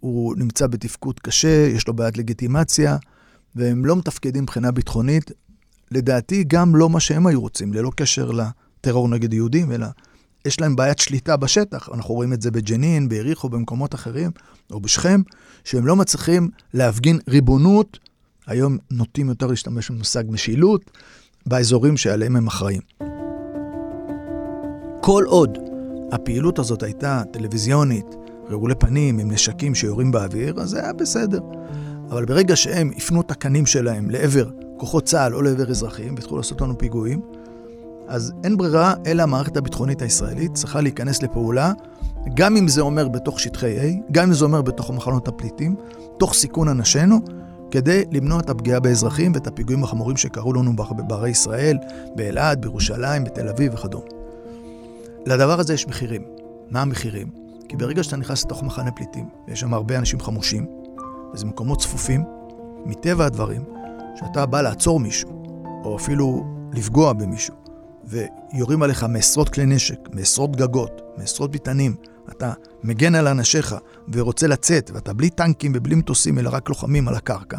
הוא 0.00 0.34
נמצא 0.36 0.66
בתפקוד 0.66 1.20
קשה, 1.20 1.68
יש 1.74 1.88
לו 1.88 1.94
בעיית 1.94 2.18
לגיטימציה, 2.18 2.96
והם 3.54 3.84
לא 3.84 3.96
מתפקדים 3.96 4.42
מבחינה 4.42 4.70
ביטחונית. 4.70 5.30
לדעתי, 5.90 6.44
גם 6.46 6.76
לא 6.76 6.90
מה 6.90 7.00
שהם 7.00 7.26
היו 7.26 7.40
רוצים, 7.40 7.72
ללא 7.72 7.90
קשר 7.96 8.30
לטרור 8.30 9.08
נגד 9.08 9.32
יהודים, 9.32 9.72
אלא 9.72 9.86
יש 10.44 10.60
להם 10.60 10.76
בעיית 10.76 10.98
שליטה 10.98 11.36
בשטח. 11.36 11.88
אנחנו 11.94 12.14
רואים 12.14 12.32
את 12.32 12.42
זה 12.42 12.50
בג'נין, 12.50 13.08
ביריחו, 13.08 13.48
במקומות 13.48 13.94
אחרים, 13.94 14.30
או 14.70 14.80
בשכם, 14.80 15.22
שהם 15.64 15.86
לא 15.86 15.96
מצליחים 15.96 16.48
להפגין 16.74 17.18
ריבונות, 17.28 17.98
היום 18.48 18.78
נוטים 18.90 19.28
יותר 19.28 19.46
להשתמש 19.46 19.90
במושג 19.90 20.24
משילות, 20.28 20.90
באזורים 21.46 21.96
שעליהם 21.96 22.36
הם 22.36 22.46
אחראים. 22.46 22.80
כל 25.00 25.24
עוד 25.26 25.58
הפעילות 26.12 26.58
הזאת 26.58 26.82
הייתה 26.82 27.22
טלוויזיונית, 27.32 28.06
רעולי 28.50 28.74
פנים 28.74 29.18
עם 29.18 29.30
נשקים 29.30 29.74
שיורים 29.74 30.10
באוויר, 30.10 30.60
אז 30.60 30.68
זה 30.68 30.82
היה 30.82 30.92
בסדר. 30.92 31.40
אבל 32.10 32.24
ברגע 32.24 32.56
שהם 32.56 32.90
הפנו 32.96 33.20
את 33.20 33.30
הקנים 33.30 33.66
שלהם 33.66 34.10
לעבר 34.10 34.50
כוחות 34.76 35.04
צה"ל 35.04 35.34
או 35.34 35.42
לעבר 35.42 35.70
אזרחים 35.70 36.14
והתחילו 36.14 36.36
לעשות 36.36 36.60
לנו 36.60 36.78
פיגועים, 36.78 37.20
אז 38.06 38.32
אין 38.44 38.56
ברירה, 38.56 38.94
אלא 39.06 39.22
המערכת 39.22 39.56
הביטחונית 39.56 40.02
הישראלית 40.02 40.54
צריכה 40.54 40.80
להיכנס 40.80 41.22
לפעולה, 41.22 41.72
גם 42.34 42.56
אם 42.56 42.68
זה 42.68 42.80
אומר 42.80 43.08
בתוך 43.08 43.40
שטחי 43.40 43.78
A, 43.78 44.12
גם 44.12 44.28
אם 44.28 44.34
זה 44.34 44.44
אומר 44.44 44.62
בתוך 44.62 44.90
מחנות 44.90 45.28
הפליטים, 45.28 45.76
תוך 46.18 46.34
סיכון 46.34 46.68
אנשינו, 46.68 47.20
כדי 47.70 48.04
למנוע 48.12 48.40
את 48.40 48.50
הפגיעה 48.50 48.80
באזרחים 48.80 49.32
ואת 49.34 49.46
הפיגועים 49.46 49.84
החמורים 49.84 50.16
שקרו 50.16 50.52
לנו 50.52 50.72
בערי 51.06 51.30
ישראל, 51.30 51.78
באלעד, 52.16 52.60
בירושלים, 52.60 53.24
בתל 53.24 53.48
אביב 53.48 53.74
וכדומה. 53.74 54.04
לדבר 55.26 55.60
הזה 55.60 55.74
יש 55.74 55.86
מחירים. 55.86 56.22
מה 56.70 56.82
המחירים? 56.82 57.28
כי 57.68 57.76
ברגע 57.76 58.02
שאתה 58.02 58.16
נכנס 58.16 58.44
לתוך 58.44 58.62
מחנה 58.62 58.90
פליטים, 58.90 59.28
ויש 59.48 59.60
שם 59.60 59.74
הרבה 59.74 59.98
אנשים 59.98 60.20
חמושים, 60.20 60.66
וזה 61.34 61.46
מקומות 61.46 61.80
צפופים, 61.80 62.24
מטבע 62.86 63.24
הדברים, 63.24 63.64
שאתה 64.14 64.46
בא 64.46 64.60
לעצור 64.60 65.00
מישהו, 65.00 65.30
או 65.84 65.96
אפילו 65.96 66.44
לפגוע 66.72 67.12
במישהו, 67.12 67.54
ויורים 68.08 68.82
עליך 68.82 69.04
מעשרות 69.04 69.48
כלי 69.48 69.66
נשק, 69.66 69.98
מעשרות 70.12 70.56
גגות, 70.56 71.00
מעשרות 71.16 71.50
ביטנים, 71.50 71.96
אתה 72.30 72.52
מגן 72.82 73.14
על 73.14 73.28
אנשיך 73.28 73.74
ורוצה 74.12 74.46
לצאת, 74.46 74.90
ואתה 74.94 75.12
בלי 75.12 75.30
טנקים 75.30 75.72
ובלי 75.74 75.94
מטוסים, 75.94 76.38
אלא 76.38 76.50
רק 76.52 76.68
לוחמים 76.68 77.08
על 77.08 77.14
הקרקע. 77.14 77.58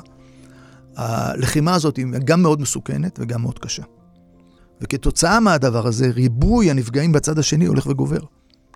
הלחימה 0.96 1.76
הזאת 1.76 1.98
היא 1.98 2.06
גם 2.26 2.42
מאוד 2.42 2.62
מסוכנת 2.62 3.20
וגם 3.22 3.42
מאוד 3.42 3.60
קשה. 3.60 3.84
וכתוצאה 4.82 5.40
מהדבר 5.40 5.88
הזה, 5.88 6.10
ריבוי 6.14 6.72
הנפגעים 6.72 7.12
בצד 7.12 7.40
השני 7.40 7.66
הולך 7.66 7.86
וגובר. 7.86 8.20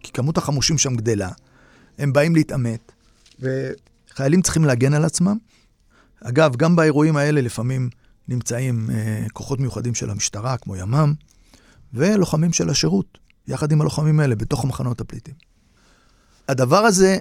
כי 0.04 0.12
כמות 0.12 0.38
החמושים 0.38 0.78
שם 0.78 0.96
גדלה, 0.96 1.30
הם 1.98 2.14
באים 2.14 2.36
להתעמת, 2.36 2.92
וחיילים 3.40 4.42
צריכים 4.42 4.66
להגן 4.66 4.94
על 4.94 5.06
עצמם. 5.06 5.38
אגב, 6.24 6.56
גם 6.56 6.76
באירועים 6.76 7.18
האלה 7.18 7.42
לפעמים 7.42 7.90
נמצאים 8.28 8.90
אה, 8.94 9.26
כוחות 9.34 9.60
מיוחדים 9.60 9.96
של 9.96 10.10
המשטרה, 10.10 10.58
כמו 10.58 10.76
ימ"מ, 10.76 11.14
ולוחמים 11.94 12.54
של 12.54 12.70
השירות, 12.70 13.18
יחד 13.48 13.72
עם 13.72 13.82
הלוחמים 13.82 14.20
האלה, 14.20 14.36
בתוך 14.36 14.66
מחנות 14.66 15.02
הפליטים. 15.02 15.34
הדבר 16.48 16.78
הזה 16.78 17.18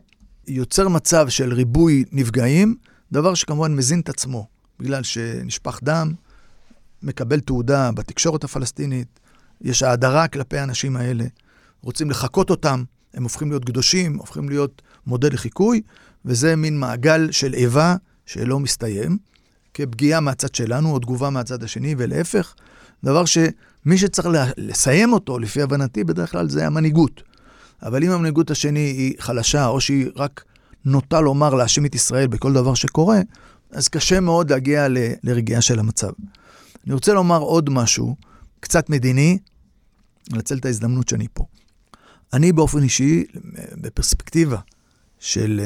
יוצר 0.48 0.88
מצב 0.88 1.28
של 1.28 1.52
ריבוי 1.52 2.04
נפגעים, 2.12 2.76
דבר 3.12 3.34
שכמובן 3.34 3.74
מזין 3.76 4.00
את 4.00 4.08
עצמו, 4.08 4.46
בגלל 4.78 5.02
שנשפך 5.02 5.80
דם, 5.82 6.12
מקבל 7.02 7.40
תעודה 7.40 7.92
בתקשורת 7.92 8.44
הפלסטינית, 8.44 9.20
יש 9.60 9.82
האדרה 9.82 10.28
כלפי 10.28 10.58
האנשים 10.58 10.96
האלה, 10.96 11.24
רוצים 11.82 12.10
לחקות 12.10 12.50
אותם, 12.50 12.84
הם 13.14 13.22
הופכים 13.22 13.50
להיות 13.50 13.64
קדושים, 13.64 14.18
הופכים 14.18 14.48
להיות 14.48 14.82
מודל 15.06 15.32
לחיקוי, 15.32 15.82
וזה 16.24 16.56
מין 16.56 16.78
מעגל 16.78 17.30
של 17.30 17.54
איבה 17.54 17.96
שלא 18.26 18.60
מסתיים, 18.60 19.18
כפגיעה 19.74 20.20
מהצד 20.20 20.54
שלנו 20.54 20.92
או 20.92 20.98
תגובה 20.98 21.30
מהצד 21.30 21.62
השני, 21.62 21.94
ולהפך, 21.98 22.54
דבר 23.04 23.24
שמי 23.84 23.98
שצריך 23.98 24.28
לסיים 24.56 25.12
אותו, 25.12 25.38
לפי 25.38 25.62
הבנתי, 25.62 26.04
בדרך 26.04 26.30
כלל 26.30 26.48
זה 26.48 26.66
המנהיגות. 26.66 27.22
אבל 27.82 28.04
אם 28.04 28.10
המנהיגות 28.10 28.50
השני 28.50 28.80
היא 28.80 29.14
חלשה, 29.18 29.66
או 29.66 29.80
שהיא 29.80 30.06
רק 30.16 30.44
נוטה 30.84 31.20
לומר 31.20 31.54
להאשים 31.54 31.86
את 31.86 31.94
ישראל 31.94 32.26
בכל 32.26 32.52
דבר 32.52 32.74
שקורה, 32.74 33.20
אז 33.70 33.88
קשה 33.88 34.20
מאוד 34.20 34.50
להגיע 34.50 34.86
לרגיעה 35.22 35.60
של 35.60 35.78
המצב. 35.78 36.10
אני 36.86 36.94
רוצה 36.94 37.12
לומר 37.14 37.38
עוד 37.38 37.70
משהו, 37.70 38.16
קצת 38.60 38.90
מדיני, 38.90 39.38
לנצל 40.32 40.58
את 40.58 40.64
ההזדמנות 40.64 41.08
שאני 41.08 41.26
פה. 41.34 41.44
אני 42.32 42.52
באופן 42.52 42.82
אישי, 42.82 43.24
בפרספקטיבה 43.80 44.58
של, 45.18 45.60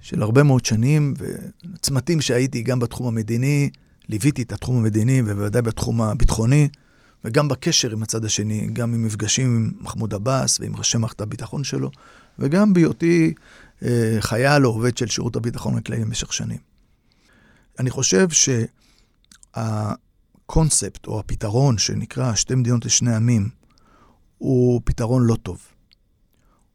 של 0.00 0.22
הרבה 0.22 0.42
מאוד 0.42 0.64
שנים, 0.64 1.14
וצמתים 1.18 2.20
שהייתי 2.20 2.62
גם 2.62 2.78
בתחום 2.78 3.06
המדיני, 3.06 3.70
ליוויתי 4.08 4.42
את 4.42 4.52
התחום 4.52 4.76
המדיני, 4.76 5.22
ובוודאי 5.26 5.62
בתחום 5.62 6.02
הביטחוני, 6.02 6.68
וגם 7.24 7.48
בקשר 7.48 7.90
עם 7.92 8.02
הצד 8.02 8.24
השני, 8.24 8.68
גם 8.72 8.94
עם 8.94 9.04
מפגשים 9.04 9.56
עם 9.56 9.72
מחמוד 9.80 10.14
עבאס 10.14 10.60
ועם 10.60 10.76
ראשי 10.76 10.98
מערכת 10.98 11.20
הביטחון 11.20 11.64
שלו, 11.64 11.90
וגם 12.38 12.72
בהיותי 12.72 13.34
אה, 13.82 14.16
חייל 14.20 14.66
או 14.66 14.70
עובד 14.70 14.98
של 14.98 15.06
שירות 15.06 15.36
הביטחון 15.36 15.76
הכללי 15.78 16.04
במשך 16.04 16.32
שנים. 16.32 16.58
אני 17.78 17.90
חושב 17.90 18.28
שהקונספט 19.56 21.06
או 21.06 21.20
הפתרון 21.20 21.78
שנקרא 21.78 22.34
שתי 22.34 22.54
מדינות 22.54 22.84
לשני 22.84 23.14
עמים, 23.14 23.48
הוא 24.38 24.80
פתרון 24.84 25.26
לא 25.26 25.36
טוב. 25.42 25.60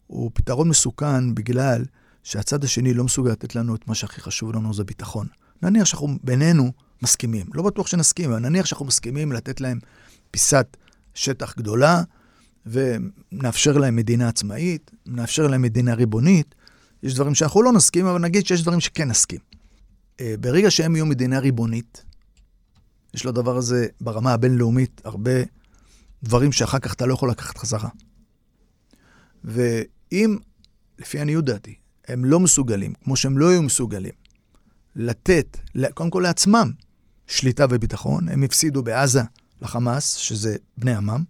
הוא 0.08 0.32
פתרון 0.34 0.70
מסוכן 0.70 1.36
בגלל 1.36 1.86
שהצד 2.24 2.64
השני 2.64 2.94
לא 2.94 3.04
מסוגל 3.04 3.32
לתת 3.32 3.56
לנו 3.56 3.76
את 3.76 3.88
מה 3.88 3.96
שהכי 3.96 4.22
חשוב 4.22 4.56
לנו, 4.56 4.74
זה 4.74 4.84
ביטחון. 4.84 5.28
נניח 5.62 5.86
שאנחנו 5.86 6.18
בינינו 6.24 6.72
מסכימים, 7.02 7.46
לא 7.54 7.64
בטוח 7.64 7.88
שנסכים, 7.88 8.32
אבל 8.32 8.40
נניח 8.40 8.66
שאנחנו 8.66 8.86
מסכימים 8.86 9.32
לתת 9.32 9.62
להם 9.62 9.80
פיסת 10.36 10.78
שטח 11.14 11.56
גדולה, 11.58 12.02
ונאפשר 12.66 13.78
להם 13.78 13.96
מדינה 13.96 14.28
עצמאית, 14.28 14.92
נאפשר 15.06 15.48
להם 15.48 15.62
מדינה 15.62 15.94
ריבונית. 15.94 16.56
יש 17.04 17.16
דברים 17.16 17.36
שאנחנו 17.36 17.62
לא 17.62 17.74
נסכים, 17.74 18.06
אבל 18.06 18.20
נגיד 18.20 18.46
שיש 18.46 18.62
דברים 18.62 18.80
שכן 18.80 19.08
נסכים. 19.08 19.40
אה, 20.20 20.36
ברגע 20.40 20.72
שהם 20.72 20.96
יהיו 20.96 21.06
מדינה 21.06 21.40
ריבונית, 21.40 22.06
יש 23.14 23.26
לדבר 23.26 23.58
הזה 23.58 23.88
ברמה 24.02 24.34
הבינלאומית 24.34 25.02
הרבה 25.04 25.32
דברים 26.24 26.52
שאחר 26.52 26.80
כך 26.80 26.94
אתה 26.94 27.06
לא 27.06 27.14
יכול 27.14 27.30
לקחת 27.30 27.58
חזרה. 27.58 27.90
ואם, 29.44 30.38
לפי 31.00 31.20
עניות 31.20 31.46
דעתי, 31.46 31.76
הם 32.08 32.26
לא 32.26 32.40
מסוגלים, 32.40 32.94
כמו 33.04 33.16
שהם 33.16 33.38
לא 33.38 33.50
היו 33.50 33.62
מסוגלים, 33.62 34.14
לתת, 34.96 35.58
קודם 35.94 36.10
כל 36.10 36.20
לעצמם, 36.24 36.72
שליטה 37.28 37.66
וביטחון, 37.70 38.30
הם 38.30 38.44
הפסידו 38.44 38.84
בעזה 38.84 39.22
לחמאס, 39.62 40.16
שזה 40.16 40.56
בני 40.78 40.96
עמם. 40.96 41.24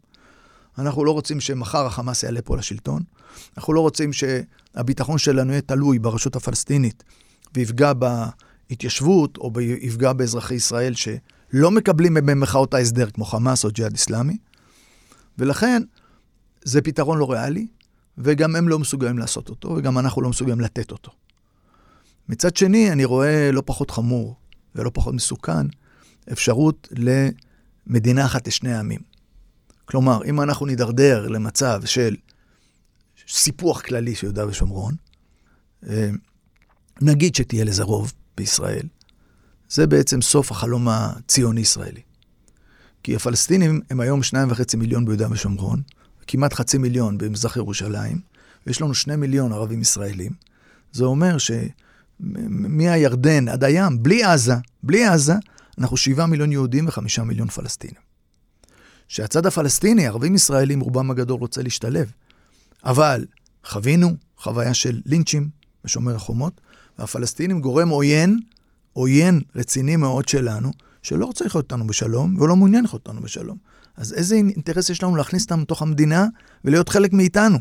אנחנו 0.78 1.06
לא 1.06 1.12
רוצים 1.12 1.40
שמחר 1.40 1.86
החמאס 1.86 2.24
יעלה 2.24 2.42
פה 2.42 2.58
לשלטון. 2.58 3.04
אנחנו 3.58 3.74
לא 3.74 3.80
רוצים 3.80 4.12
שהביטחון 4.14 5.18
שלנו 5.18 5.52
יהיה 5.52 5.62
תלוי 5.62 6.00
ברשות 6.00 6.36
הפלסטינית 6.36 7.04
ויפגע 7.56 7.92
בהתיישבות 7.94 9.38
או 9.38 9.52
יפגע 9.62 10.14
באזרחי 10.14 10.56
ישראל 10.56 10.94
שלא 10.94 11.72
מקבלים 11.72 12.14
במחאות 12.14 12.74
ההסדר 12.74 13.10
כמו 13.10 13.26
חמאס 13.26 13.66
או 13.66 13.70
ג'יהאד 13.70 13.94
אסלאמי. 13.94 14.38
ולכן 15.38 15.82
זה 16.64 16.82
פתרון 16.82 17.18
לא 17.18 17.32
ריאלי, 17.32 17.68
וגם 18.18 18.56
הם 18.56 18.70
לא 18.70 18.80
מסוגלים 18.80 19.18
לעשות 19.18 19.50
אותו, 19.50 19.70
וגם 19.78 19.98
אנחנו 19.98 20.22
לא 20.22 20.30
מסוגלים 20.30 20.60
לתת 20.60 20.92
אותו. 20.92 21.12
מצד 22.30 22.56
שני, 22.56 22.92
אני 22.92 23.06
רואה 23.06 23.52
לא 23.52 23.64
פחות 23.66 23.92
חמור 23.92 24.36
ולא 24.76 24.92
פחות 24.94 25.14
מסוכן 25.14 25.68
אפשרות 26.32 26.88
למדינה 27.88 28.26
אחת 28.26 28.48
לשני 28.48 28.74
העמים. 28.74 29.00
כלומר, 29.86 30.26
אם 30.26 30.42
אנחנו 30.42 30.66
נידרדר 30.66 31.28
למצב 31.28 31.82
של 31.86 32.16
סיפוח 33.28 33.82
כללי 33.82 34.16
של 34.16 34.26
יהודה 34.26 34.48
ושומרון, 34.48 34.96
אה, 35.90 36.10
נגיד 37.02 37.36
שתהיה 37.36 37.64
לזה 37.64 37.84
רוב 37.84 38.14
בישראל, 38.38 38.88
זה 39.70 39.88
בעצם 39.88 40.22
סוף 40.22 40.52
החלום 40.52 40.88
הציוני-ישראלי. 40.90 42.02
כי 43.04 43.16
הפלסטינים 43.16 43.82
הם 43.90 44.00
היום 44.00 44.24
שניים 44.24 44.52
וחצי 44.52 44.78
מיליון 44.78 45.06
ביהודה 45.06 45.28
ושומרון, 45.32 45.82
כמעט 46.28 46.54
חצי 46.54 46.78
מיליון 46.78 47.18
במזרח 47.18 47.58
ירושלים, 47.58 48.20
ויש 48.68 48.82
לנו 48.82 48.94
שני 48.94 49.16
מיליון 49.16 49.52
ערבים 49.52 49.82
ישראלים. 49.82 50.32
זה 50.92 51.06
אומר 51.06 51.38
שמהירדן 52.20 53.48
עד 53.48 53.64
הים, 53.64 54.04
בלי 54.04 54.24
עזה, 54.24 54.56
בלי 54.84 55.06
עזה, 55.06 55.34
אנחנו 55.78 55.98
שבעה 55.98 56.28
מיליון 56.28 56.52
יהודים 56.52 56.88
וחמישה 56.88 57.24
מיליון 57.24 57.48
פלסטינים. 57.48 58.02
שהצד 59.08 59.46
הפלסטיני, 59.46 60.08
ערבים 60.08 60.36
ישראלים, 60.36 60.80
רובם 60.80 61.12
הגדול 61.12 61.40
רוצה 61.40 61.62
להשתלב. 61.62 62.12
אבל 62.84 63.26
חווינו 63.66 64.16
חוויה 64.38 64.74
של 64.74 65.02
לינצ'ים 65.06 65.50
בשומר 65.84 66.16
החומות, 66.16 66.62
והפלסטינים 67.00 67.62
גורם 67.62 67.90
עוין, 67.90 68.40
עוין 68.94 69.42
רציני 69.56 69.96
מאוד 69.96 70.28
שלנו, 70.28 70.72
שלא 71.04 71.26
רוצה 71.26 71.46
לחיות 71.46 71.64
אותנו 71.64 71.88
בשלום, 71.88 72.38
ולא 72.40 72.56
מעוניין 72.56 72.84
לחיות 72.84 73.08
אותנו 73.08 73.22
בשלום. 73.22 73.58
אז 73.98 74.14
איזה 74.14 74.36
אינטרס 74.36 74.90
יש 74.90 75.04
לנו 75.04 75.16
להכניס 75.16 75.44
אותם 75.44 75.62
לתוך 75.62 75.82
המדינה 75.82 76.28
ולהיות 76.66 76.90
חלק 76.90 77.14
מאיתנו? 77.14 77.60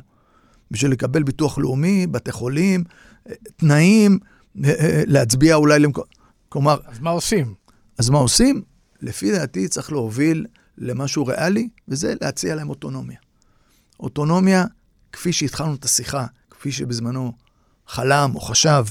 בשביל 0.70 0.90
לקבל 0.90 1.22
ביטוח 1.22 1.58
לאומי, 1.58 2.06
בתי 2.06 2.32
חולים, 2.32 2.84
אה, 3.28 3.34
תנאים, 3.56 4.18
אה, 4.64 4.70
אה, 4.70 5.02
להצביע 5.06 5.54
אולי 5.54 5.78
למקום... 5.78 6.04
כלומר, 6.48 6.78
אז 6.86 7.00
מה 7.00 7.10
עושים? 7.10 7.54
אז 7.98 8.10
מה 8.10 8.18
עושים? 8.18 8.62
לפי 9.02 9.32
דעתי 9.32 9.68
צריך 9.68 9.92
להוביל 9.92 10.46
למשהו 10.78 11.26
ריאלי, 11.26 11.68
וזה 11.88 12.14
להציע 12.20 12.54
להם 12.54 12.68
אוטונומיה. 12.68 13.18
אוטונומיה, 14.00 14.64
כפי 15.12 15.32
שהתחלנו 15.32 15.74
את 15.74 15.84
השיחה, 15.84 16.26
כפי 16.50 16.72
שבזמנו 16.72 17.32
חלם 17.86 18.30
או 18.34 18.40
חשב, 18.40 18.84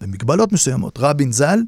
במגבלות 0.00 0.52
מסוימות, 0.52 0.98
רבין 0.98 1.32
ז"ל, 1.32 1.58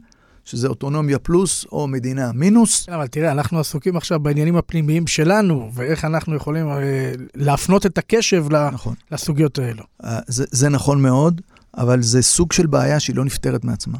שזה 0.44 0.68
אוטונומיה 0.68 1.18
פלוס 1.18 1.64
או 1.72 1.86
מדינה 1.86 2.32
מינוס. 2.32 2.86
כן, 2.86 2.92
אבל 2.92 3.06
תראה, 3.06 3.32
אנחנו 3.32 3.60
עסוקים 3.60 3.96
עכשיו 3.96 4.20
בעניינים 4.20 4.56
הפנימיים 4.56 5.06
שלנו, 5.06 5.70
ואיך 5.74 6.04
אנחנו 6.04 6.34
יכולים 6.34 6.68
אה, 6.68 7.12
להפנות 7.34 7.86
את 7.86 7.98
הקשב 7.98 8.46
נכון. 8.72 8.94
לסוגיות 9.10 9.58
האלו. 9.58 9.84
אה, 10.04 10.18
זה, 10.26 10.44
זה 10.50 10.68
נכון 10.68 11.02
מאוד, 11.02 11.40
אבל 11.76 12.02
זה 12.02 12.22
סוג 12.22 12.52
של 12.52 12.66
בעיה 12.66 13.00
שהיא 13.00 13.16
לא 13.16 13.24
נפתרת 13.24 13.64
מעצמה. 13.64 13.98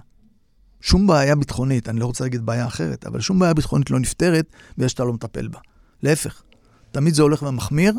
שום 0.87 1.07
בעיה 1.07 1.37
ביטחונית, 1.37 1.89
אני 1.89 2.01
לא 2.01 2.07
רוצה 2.07 2.25
להגיד 2.25 2.47
בעיה 2.47 2.67
אחרת, 2.67 3.07
אבל 3.07 3.21
שום 3.21 3.39
בעיה 3.39 3.55
ביטחונית 3.55 3.91
לא 3.91 3.99
נפתרת 3.99 4.47
בגלל 4.77 4.89
שאתה 4.89 5.05
לא 5.05 5.13
מטפל 5.13 5.49
בה. 5.49 5.59
להפך, 6.03 6.43
תמיד 6.93 7.15
זה 7.15 7.23
הולך 7.23 7.43
ומחמיר, 7.43 7.95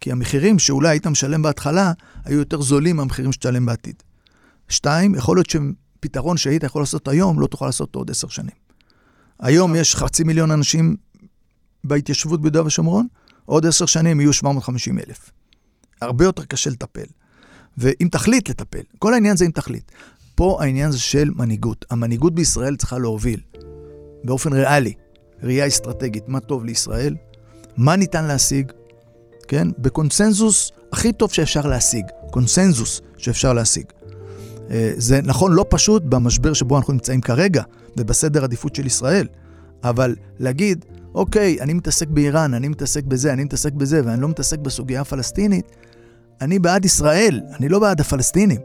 כי 0.00 0.12
המחירים 0.12 0.58
שאולי 0.58 0.88
היית 0.88 1.06
משלם 1.06 1.42
בהתחלה, 1.42 1.92
היו 2.24 2.38
יותר 2.38 2.60
זולים 2.60 2.96
מהמחירים 2.96 3.32
שתשלם 3.32 3.66
בעתיד. 3.66 4.02
שתיים, 4.68 5.14
יכול 5.14 5.36
להיות 5.36 5.50
שפתרון 5.50 6.36
שהיית 6.36 6.62
יכול 6.62 6.82
לעשות 6.82 7.08
היום, 7.08 7.40
לא 7.40 7.46
תוכל 7.46 7.66
לעשות 7.66 7.94
עוד 7.94 8.10
עשר 8.10 8.28
שנים. 8.28 8.56
היום 9.40 9.74
יש 9.76 9.96
חצי 9.96 10.24
מיליון 10.24 10.50
אנשים 10.50 10.96
בהתיישבות 11.84 12.42
ביהודה 12.42 12.66
ושומרון, 12.66 13.06
עוד 13.44 13.66
עשר 13.66 13.86
שנים 13.86 14.20
יהיו 14.20 14.32
750 14.32 14.98
אלף. 14.98 15.30
הרבה 16.00 16.24
יותר 16.24 16.44
קשה 16.44 16.70
לטפל. 16.70 17.06
ואם 17.78 18.08
תחליט 18.10 18.48
לטפל, 18.48 18.82
כל 18.98 19.14
העניין 19.14 19.36
זה 19.36 19.44
אם 19.44 19.50
תחליט. 19.50 19.92
פה 20.38 20.58
העניין 20.60 20.90
זה 20.90 20.98
של 20.98 21.30
מנהיגות. 21.36 21.84
המנהיגות 21.90 22.34
בישראל 22.34 22.76
צריכה 22.76 22.98
להוביל 22.98 23.40
באופן 24.24 24.52
ריאלי, 24.52 24.92
ראייה 25.42 25.66
אסטרטגית, 25.66 26.28
מה 26.28 26.40
טוב 26.40 26.64
לישראל, 26.64 27.14
מה 27.76 27.96
ניתן 27.96 28.24
להשיג, 28.24 28.72
כן? 29.48 29.68
בקונסנזוס 29.78 30.72
הכי 30.92 31.12
טוב 31.12 31.32
שאפשר 31.32 31.66
להשיג, 31.66 32.04
קונסנזוס 32.30 33.00
שאפשר 33.16 33.52
להשיג. 33.52 33.84
אה, 34.70 34.92
זה 34.96 35.20
נכון, 35.22 35.52
לא 35.52 35.64
פשוט 35.70 36.02
במשבר 36.02 36.52
שבו 36.52 36.76
אנחנו 36.76 36.92
נמצאים 36.92 37.20
כרגע, 37.20 37.62
ובסדר 37.96 38.44
עדיפות 38.44 38.74
של 38.74 38.86
ישראל, 38.86 39.26
אבל 39.84 40.16
להגיד, 40.38 40.84
אוקיי, 41.14 41.60
אני 41.60 41.74
מתעסק 41.74 42.08
באיראן, 42.08 42.54
אני 42.54 42.68
מתעסק 42.68 43.04
בזה, 43.04 43.32
אני 43.32 43.44
מתעסק 43.44 43.72
בזה, 43.72 44.00
ואני 44.04 44.20
לא 44.20 44.28
מתעסק 44.28 44.58
בסוגיה 44.58 45.00
הפלסטינית, 45.00 45.66
אני 46.40 46.58
בעד 46.58 46.84
ישראל, 46.84 47.40
אני 47.58 47.68
לא 47.68 47.78
בעד 47.78 48.00
הפלסטינים. 48.00 48.60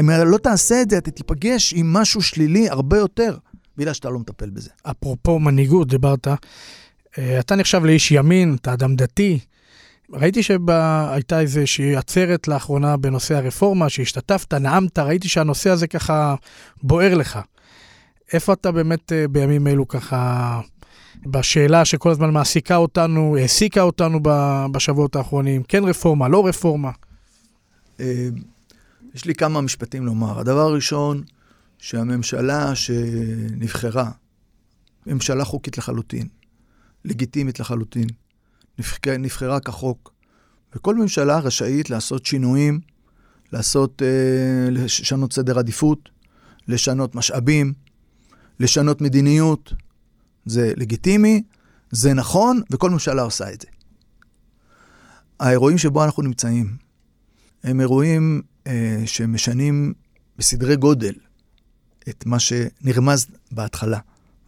אם 0.00 0.10
לא 0.10 0.38
תעשה 0.38 0.82
את 0.82 0.90
זה, 0.90 0.98
אתה 0.98 1.10
תיפגש 1.10 1.74
עם 1.76 1.92
משהו 1.92 2.22
שלילי 2.22 2.68
הרבה 2.68 2.98
יותר, 2.98 3.36
בגלל 3.76 3.92
שאתה 3.92 4.10
לא 4.10 4.18
מטפל 4.18 4.50
בזה. 4.50 4.70
אפרופו 4.82 5.38
מנהיגות, 5.38 5.88
דיברת. 5.88 6.28
אה, 7.18 7.38
אתה 7.38 7.56
נחשב 7.56 7.84
לאיש 7.84 8.10
ימין, 8.10 8.56
אתה 8.60 8.72
אדם 8.72 8.96
דתי. 8.96 9.38
ראיתי 10.12 10.42
שהייתה 10.42 11.40
איזושהי 11.40 11.96
עצרת 11.96 12.48
לאחרונה 12.48 12.96
בנושא 12.96 13.34
הרפורמה, 13.36 13.88
שהשתתפת, 13.88 14.54
נאמת, 14.54 14.98
ראיתי 14.98 15.28
שהנושא 15.28 15.70
הזה 15.70 15.86
ככה 15.86 16.34
בוער 16.82 17.14
לך. 17.14 17.38
איפה 18.32 18.52
אתה 18.52 18.72
באמת 18.72 19.12
אה, 19.12 19.28
בימים 19.28 19.66
אלו 19.66 19.88
ככה, 19.88 20.60
בשאלה 21.26 21.84
שכל 21.84 22.10
הזמן 22.10 22.30
מעסיקה 22.30 22.76
אותנו, 22.76 23.36
העסיקה 23.36 23.82
אותנו 23.82 24.20
בשבועות 24.72 25.16
האחרונים, 25.16 25.62
כן 25.62 25.84
רפורמה, 25.84 26.28
לא 26.28 26.46
רפורמה? 26.46 26.90
יש 29.14 29.24
לי 29.24 29.34
כמה 29.34 29.60
משפטים 29.60 30.06
לומר. 30.06 30.38
הדבר 30.38 30.60
הראשון, 30.60 31.22
שהממשלה 31.78 32.74
שנבחרה, 32.74 34.10
ממשלה 35.06 35.44
חוקית 35.44 35.78
לחלוטין, 35.78 36.28
לגיטימית 37.04 37.60
לחלוטין, 37.60 38.06
נבחרה, 38.78 39.16
נבחרה 39.16 39.60
כחוק, 39.60 40.12
וכל 40.74 40.94
ממשלה 40.94 41.38
רשאית 41.38 41.90
לעשות 41.90 42.26
שינויים, 42.26 42.80
לעשות, 43.52 44.02
אה, 44.02 44.70
לשנות 44.70 45.32
סדר 45.32 45.58
עדיפות, 45.58 46.08
לשנות 46.68 47.14
משאבים, 47.14 47.72
לשנות 48.60 49.00
מדיניות. 49.00 49.72
זה 50.46 50.72
לגיטימי, 50.76 51.42
זה 51.90 52.14
נכון, 52.14 52.60
וכל 52.70 52.90
ממשלה 52.90 53.22
עושה 53.22 53.52
את 53.52 53.60
זה. 53.60 53.68
האירועים 55.40 55.78
שבו 55.78 56.04
אנחנו 56.04 56.22
נמצאים 56.22 56.76
הם 57.64 57.80
אירועים 57.80 58.42
אה, 58.66 59.02
שמשנים 59.06 59.92
בסדרי 60.38 60.76
גודל 60.76 61.12
את 62.08 62.26
מה 62.26 62.38
שנרמז 62.38 63.26
בהתחלה. 63.52 63.98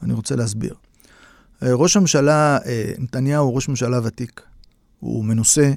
אני 0.03 0.13
רוצה 0.13 0.37
להסביר. 0.37 0.75
אה, 1.63 1.75
ראש 1.75 1.97
הממשלה, 1.97 2.59
אה, 2.67 2.93
נתניהו 2.99 3.47
הוא 3.47 3.55
ראש 3.55 3.69
ממשלה 3.69 4.01
ותיק. 4.05 4.43
הוא 5.01 5.25
מנוסה, 5.25 5.73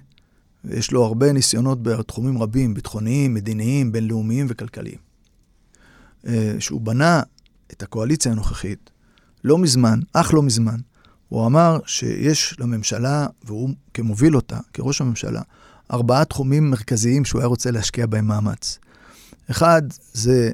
ויש 0.65 0.91
לו 0.91 1.05
הרבה 1.05 1.31
ניסיונות 1.31 1.83
בתחומים 1.83 2.41
רבים, 2.41 2.73
ביטחוניים, 2.73 3.33
מדיניים, 3.33 3.91
בינלאומיים 3.91 4.45
וכלכליים. 4.49 4.97
אה, 6.27 6.55
שהוא 6.59 6.81
בנה 6.81 7.21
את 7.71 7.83
הקואליציה 7.83 8.31
הנוכחית, 8.31 8.89
לא 9.43 9.57
מזמן, 9.57 9.99
אך 10.13 10.33
לא 10.33 10.43
מזמן, 10.43 10.77
הוא 11.29 11.45
אמר 11.45 11.79
שיש 11.85 12.55
לממשלה, 12.59 13.27
והוא 13.43 13.69
כמוביל 13.93 14.35
אותה, 14.35 14.59
כראש 14.73 15.01
הממשלה, 15.01 15.41
ארבעה 15.91 16.25
תחומים 16.25 16.69
מרכזיים 16.69 17.25
שהוא 17.25 17.41
היה 17.41 17.47
רוצה 17.47 17.71
להשקיע 17.71 18.05
בהם 18.05 18.27
מאמץ. 18.27 18.79
אחד, 19.51 19.81
זה 20.13 20.51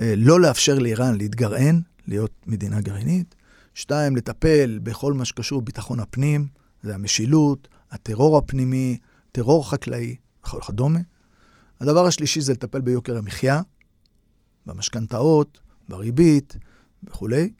אה, 0.00 0.14
לא 0.16 0.40
לאפשר 0.40 0.78
לאיראן 0.78 1.14
להתגרען, 1.14 1.80
להיות 2.06 2.32
מדינה 2.46 2.80
גרעינית. 2.80 3.34
שתיים, 3.74 4.16
לטפל 4.16 4.78
בכל 4.82 5.12
מה 5.12 5.24
שקשור 5.24 5.62
בביטחון 5.62 6.00
הפנים, 6.00 6.46
זה 6.82 6.94
המשילות, 6.94 7.68
הטרור 7.90 8.38
הפנימי, 8.38 8.98
טרור 9.32 9.70
חקלאי 9.70 10.16
וכדומה. 10.56 11.00
הדבר 11.80 12.06
השלישי 12.06 12.40
זה 12.40 12.52
לטפל 12.52 12.80
ביוקר 12.80 13.18
המחיה, 13.18 13.60
במשכנתאות, 14.66 15.60
בריבית 15.88 16.56
וכולי. 17.04 17.52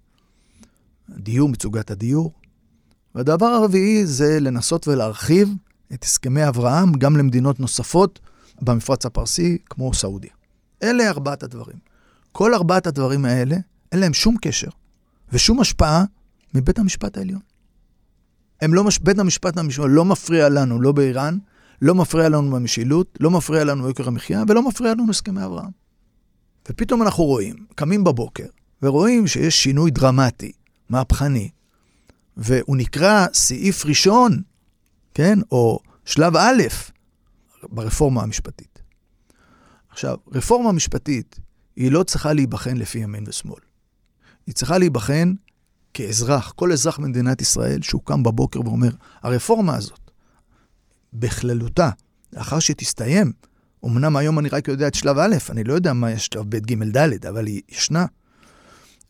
דיור, 1.11 1.49
מצוגת 1.49 1.91
הדיור. 1.91 2.33
והדבר 3.15 3.47
הרביעי 3.47 4.07
זה 4.07 4.41
לנסות 4.41 4.89
ולהרחיב 4.89 5.49
את 5.95 6.05
הסכמי 6.05 6.49
אברהם 6.49 6.93
גם 6.93 7.17
למדינות 7.17 7.61
נוספות 7.61 8.21
במפרץ 8.63 9.07
הפרסי, 9.07 9.59
כמו 9.71 9.95
סעודיה. 9.95 10.31
אלה 10.83 11.09
ארבעת 11.09 11.43
הדברים. 11.43 11.77
כל 12.33 12.55
ארבעת 12.55 12.87
הדברים 12.87 13.25
האלה, 13.25 13.57
אין 13.93 14.01
להם 14.01 14.15
שום 14.15 14.37
קשר 14.41 14.69
ושום 15.33 15.61
השפעה 15.61 16.05
מבית 16.55 16.79
המשפט 16.79 17.17
העליון. 17.17 17.41
הם 18.61 18.75
לא, 18.75 18.85
מש... 18.85 18.99
בית 18.99 19.19
המשפט 19.19 19.59
המשפט 19.59 19.85
לא 19.89 20.05
מפריע 20.05 20.49
לנו, 20.49 20.81
לא 20.81 20.93
באיראן, 20.93 21.39
לא 21.83 21.95
מפריע 21.95 22.29
לנו 22.29 22.51
במשילות, 22.51 23.19
לא 23.21 23.31
מפריע 23.31 23.65
לנו 23.65 23.89
יוקר 23.89 24.09
המחיה 24.09 24.43
ולא 24.49 24.69
מפריע 24.69 24.95
לנו 24.95 25.11
הסכמי 25.11 25.45
אברהם. 25.45 25.71
ופתאום 26.69 27.03
אנחנו 27.03 27.25
רואים, 27.25 27.57
קמים 27.75 28.05
בבוקר, 28.05 28.47
ורואים 28.83 29.27
שיש 29.27 29.63
שינוי 29.63 29.91
דרמטי, 29.91 30.53
מהפכני, 30.89 31.51
והוא 32.37 32.77
נקרא 32.77 33.27
סעיף 33.33 33.87
ראשון, 33.87 34.43
כן, 35.15 35.39
או 35.51 35.79
שלב 36.05 36.37
א' 36.37 36.63
ברפורמה 37.63 38.23
המשפטית. 38.23 38.83
עכשיו, 39.89 40.17
רפורמה 40.33 40.73
משפטית 40.73 41.39
היא 41.77 41.93
לא 41.93 42.03
צריכה 42.03 42.33
להיבחן 42.33 42.77
לפי 42.77 42.99
ימין 42.99 43.25
ושמאל. 43.27 43.61
היא 44.47 44.55
צריכה 44.55 44.79
להיבחן 44.79 45.35
כאזרח, 45.95 46.53
כל 46.57 46.73
אזרח 46.73 46.99
במדינת 46.99 47.43
ישראל 47.43 47.83
שהוא 47.83 48.03
קם 48.05 48.23
בבוקר 48.23 48.61
ואומר, 48.61 48.91
הרפורמה 49.23 49.77
הזאת, 49.77 50.11
בכללותה, 51.13 51.91
לאחר 52.33 52.59
שתסתיים, 52.59 53.33
אמנם 53.85 54.17
היום 54.17 54.39
אני 54.39 54.49
רק 54.49 54.69
יודע 54.69 54.89
את 54.89 54.95
שלב 54.95 55.19
א', 55.19 55.37
אני 55.51 55.65
לא 55.65 55.75
יודע 55.75 55.93
מה 55.93 56.11
יש 56.11 56.27
שלב 56.27 56.45
ב', 56.49 56.57
ג', 56.57 56.97
ד', 56.97 57.27
אבל 57.27 57.47
היא 57.47 57.63
ישנה. 57.69 58.07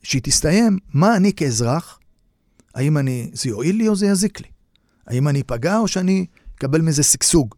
שהיא 0.02 0.22
תסתיים, 0.22 0.78
מה 0.94 1.16
אני 1.16 1.32
כאזרח, 1.32 1.98
האם 2.74 2.98
אני, 2.98 3.30
זה 3.32 3.48
יועיל 3.48 3.76
לי 3.76 3.88
או 3.88 3.96
זה 3.96 4.06
יזיק 4.06 4.40
לי? 4.40 4.48
האם 5.06 5.28
אני 5.28 5.40
אפגע 5.40 5.78
או 5.78 5.88
שאני 5.88 6.26
אקבל 6.58 6.80
מזה 6.80 7.02
שגשוג? 7.02 7.54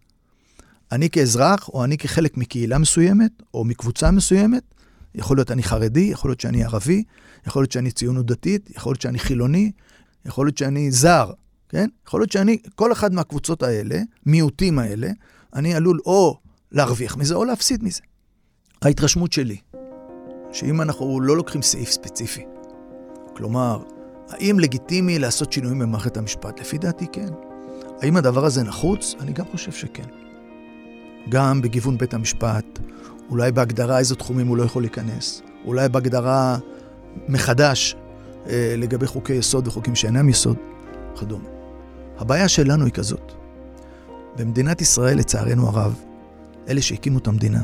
אני 0.93 1.11
כאזרח, 1.11 1.69
או 1.69 1.85
אני 1.85 1.99
כחלק 1.99 2.37
מקהילה 2.37 2.79
מסוימת, 2.79 3.31
או 3.55 3.65
מקבוצה 3.65 4.11
מסוימת, 4.11 4.63
יכול 5.15 5.37
להיות 5.37 5.51
אני 5.51 5.63
חרדי, 5.63 6.01
יכול 6.01 6.31
להיות 6.31 6.41
שאני 6.41 6.65
ערבי, 6.65 7.03
יכול 7.47 7.63
להיות 7.63 7.73
שאני 7.73 7.91
ציונות 7.91 8.27
דתית, 8.27 8.71
יכול 8.71 8.91
להיות 8.91 9.01
שאני 9.01 9.19
חילוני, 9.19 9.73
יכול 10.27 10.47
להיות 10.47 10.59
שאני 10.59 10.91
זר, 10.91 11.31
כן? 11.69 11.89
יכול 12.07 12.21
להיות 12.21 12.33
שאני, 12.33 12.59
כל 12.75 12.93
אחד 12.93 13.15
מהקבוצות 13.15 13.63
האלה, 13.63 14.01
מיעוטים 14.27 14.79
האלה, 14.79 15.11
אני 15.55 15.75
עלול 15.75 16.01
או 16.07 16.39
להרוויח 16.73 17.17
מזה 17.17 17.35
או 17.35 17.45
להפסיד 17.45 17.85
מזה. 17.85 18.01
ההתרשמות 18.83 19.33
שלי, 19.33 19.57
שאם 20.53 20.81
אנחנו 20.81 21.21
לא 21.21 21.37
לוקחים 21.37 21.63
סעיף 21.63 21.91
ספציפי, 21.91 22.45
כלומר, 23.37 23.83
האם 24.35 24.61
לגיטימי 24.61 25.19
לעשות 25.19 25.53
שינויים 25.53 25.79
במערכת 25.79 26.17
המשפט? 26.17 26.61
לפי 26.61 26.79
דעתי 26.79 27.07
כן. 27.13 27.29
האם 28.03 28.17
הדבר 28.17 28.45
הזה 28.45 28.63
נחוץ? 28.63 29.15
אני 29.21 29.33
גם 29.33 29.45
חושב 29.51 29.73
שכן. 29.73 30.07
גם 31.29 31.63
בגיוון 31.63 31.99
בית 31.99 32.15
המשפט, 32.15 32.79
אולי 33.31 33.53
בהגדרה 33.53 33.99
איזה 33.99 34.17
תחומים 34.17 34.47
הוא 34.47 34.57
לא 34.57 34.63
יכול 34.63 34.83
להיכנס, 34.83 35.43
אולי 35.65 35.89
בהגדרה 35.89 36.59
מחדש 37.29 37.97
אה, 38.47 38.75
לגבי 38.79 39.07
חוקי 39.07 39.33
יסוד 39.33 39.69
וחוקים 39.69 39.95
שאינם 39.95 40.29
יסוד, 40.29 40.57
וכדומה. 41.15 41.49
הבעיה 42.19 42.49
שלנו 42.49 42.85
היא 42.85 42.93
כזאת. 42.93 43.33
במדינת 44.39 44.81
ישראל, 44.81 45.19
לצערנו 45.19 45.69
הרב, 45.69 46.01
אלה 46.69 46.83
שהקימו 46.83 47.19
את 47.19 47.27
המדינה, 47.27 47.63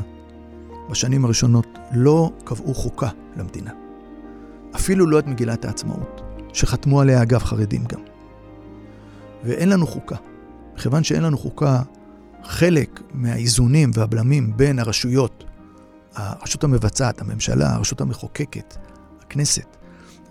בשנים 0.89 1.25
הראשונות 1.25 1.67
לא 1.93 2.31
קבעו 2.43 2.73
חוקה 2.73 3.09
למדינה. 3.35 3.71
אפילו 4.75 5.07
לא 5.07 5.19
את 5.19 5.27
מגילת 5.27 5.65
העצמאות, 5.65 6.21
שחתמו 6.53 7.01
עליה 7.01 7.21
אגב 7.21 7.43
חרדים 7.43 7.83
גם. 7.83 7.99
ואין 9.43 9.69
לנו 9.69 9.87
חוקה. 9.87 10.15
מכיוון 10.75 11.03
שאין 11.03 11.23
לנו 11.23 11.37
חוקה, 11.37 11.81
חלק 12.43 13.01
מהאיזונים 13.13 13.91
והבלמים 13.93 14.57
בין 14.57 14.79
הרשויות, 14.79 15.43
הרשות 16.15 16.63
המבצעת, 16.63 17.21
הממשלה, 17.21 17.73
הרשות 17.73 18.01
המחוקקת, 18.01 18.77
הכנסת 19.21 19.77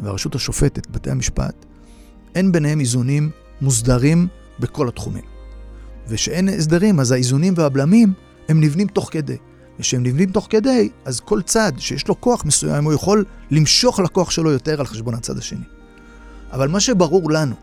והרשות 0.00 0.35
השופטת, 0.35 0.90
בתי 0.90 1.11
המשפט, 1.11 1.66
אין 2.35 2.52
ביניהם 2.52 2.80
איזונים 2.80 3.30
מוסדרים 3.61 4.28
בכל 4.59 4.88
התחומים. 4.88 5.24
ושאין 6.09 6.48
הסדרים, 6.48 7.00
אז 7.00 7.12
האיזונים 7.12 7.54
והבלמים 7.56 8.12
הם 8.48 8.61
נבנים 8.61 8.87
תוך 8.87 9.09
כדי. 9.12 9.37
וכשהם 9.78 10.02
נבנים 10.02 10.30
תוך 10.30 10.46
כדי, 10.50 10.90
אז 11.04 11.20
כל 11.20 11.42
צד 11.42 11.72
שיש 11.78 12.09
לו 12.09 12.20
כוח 12.20 12.44
מסוים, 12.44 12.85
הוא 12.85 12.92
יכול 12.92 13.24
למשוך 13.50 14.00
לכוח 14.00 14.30
שלו 14.30 14.50
יותר 14.50 14.80
על 14.80 14.87
חשבון 14.87 15.14
הצד 15.14 15.38
השני. 15.38 15.64
אבל 16.52 16.68
מה 16.68 16.80
שברור 16.80 17.30
לנו, 17.30 17.54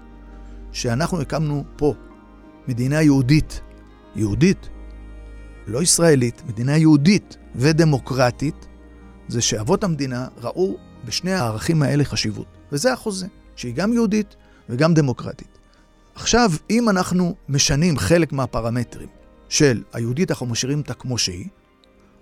שאנחנו 0.71 1.21
הקמנו 1.21 1.63
פה 1.75 1.93
מדינה 2.67 3.01
יהודית, 3.01 3.61
יהודית, 4.15 4.69
לא 5.67 5.81
ישראלית, 5.81 6.41
מדינה 6.47 6.77
יהודית 6.77 7.37
ודמוקרטית, 7.55 8.67
זה 9.27 9.41
שאבות 9.41 9.83
המדינה 9.83 10.27
ראו 10.41 10.77
בשני 11.05 11.33
הערכים 11.33 11.81
האלה 11.81 12.03
חשיבות. 12.03 12.47
וזה 12.71 12.93
החוזה, 12.93 13.27
שהיא 13.55 13.75
גם 13.75 13.93
יהודית 13.93 14.35
וגם 14.69 14.93
דמוקרטית. 14.93 15.57
עכשיו, 16.15 16.51
אם 16.69 16.89
אנחנו 16.89 17.35
משנים 17.49 17.97
חלק 17.97 18.33
מהפרמטרים 18.33 19.09
של 19.49 19.83
היהודית, 19.93 20.31
אנחנו 20.31 20.45
משאירים 20.45 20.79
אותה 20.79 20.93
כמו 20.93 21.17
שהיא, 21.17 21.47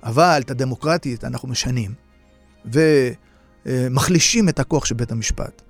אבל 0.04 0.42
את 0.46 0.52
הדמוקרטית 0.52 1.24
אנחנו 1.24 1.48
משנים, 1.48 1.94
ומחלישים 3.66 4.50
את 4.50 4.60
הכוח 4.60 4.86
של 4.86 4.96
בית 4.96 5.12
המשפט. 5.12 5.62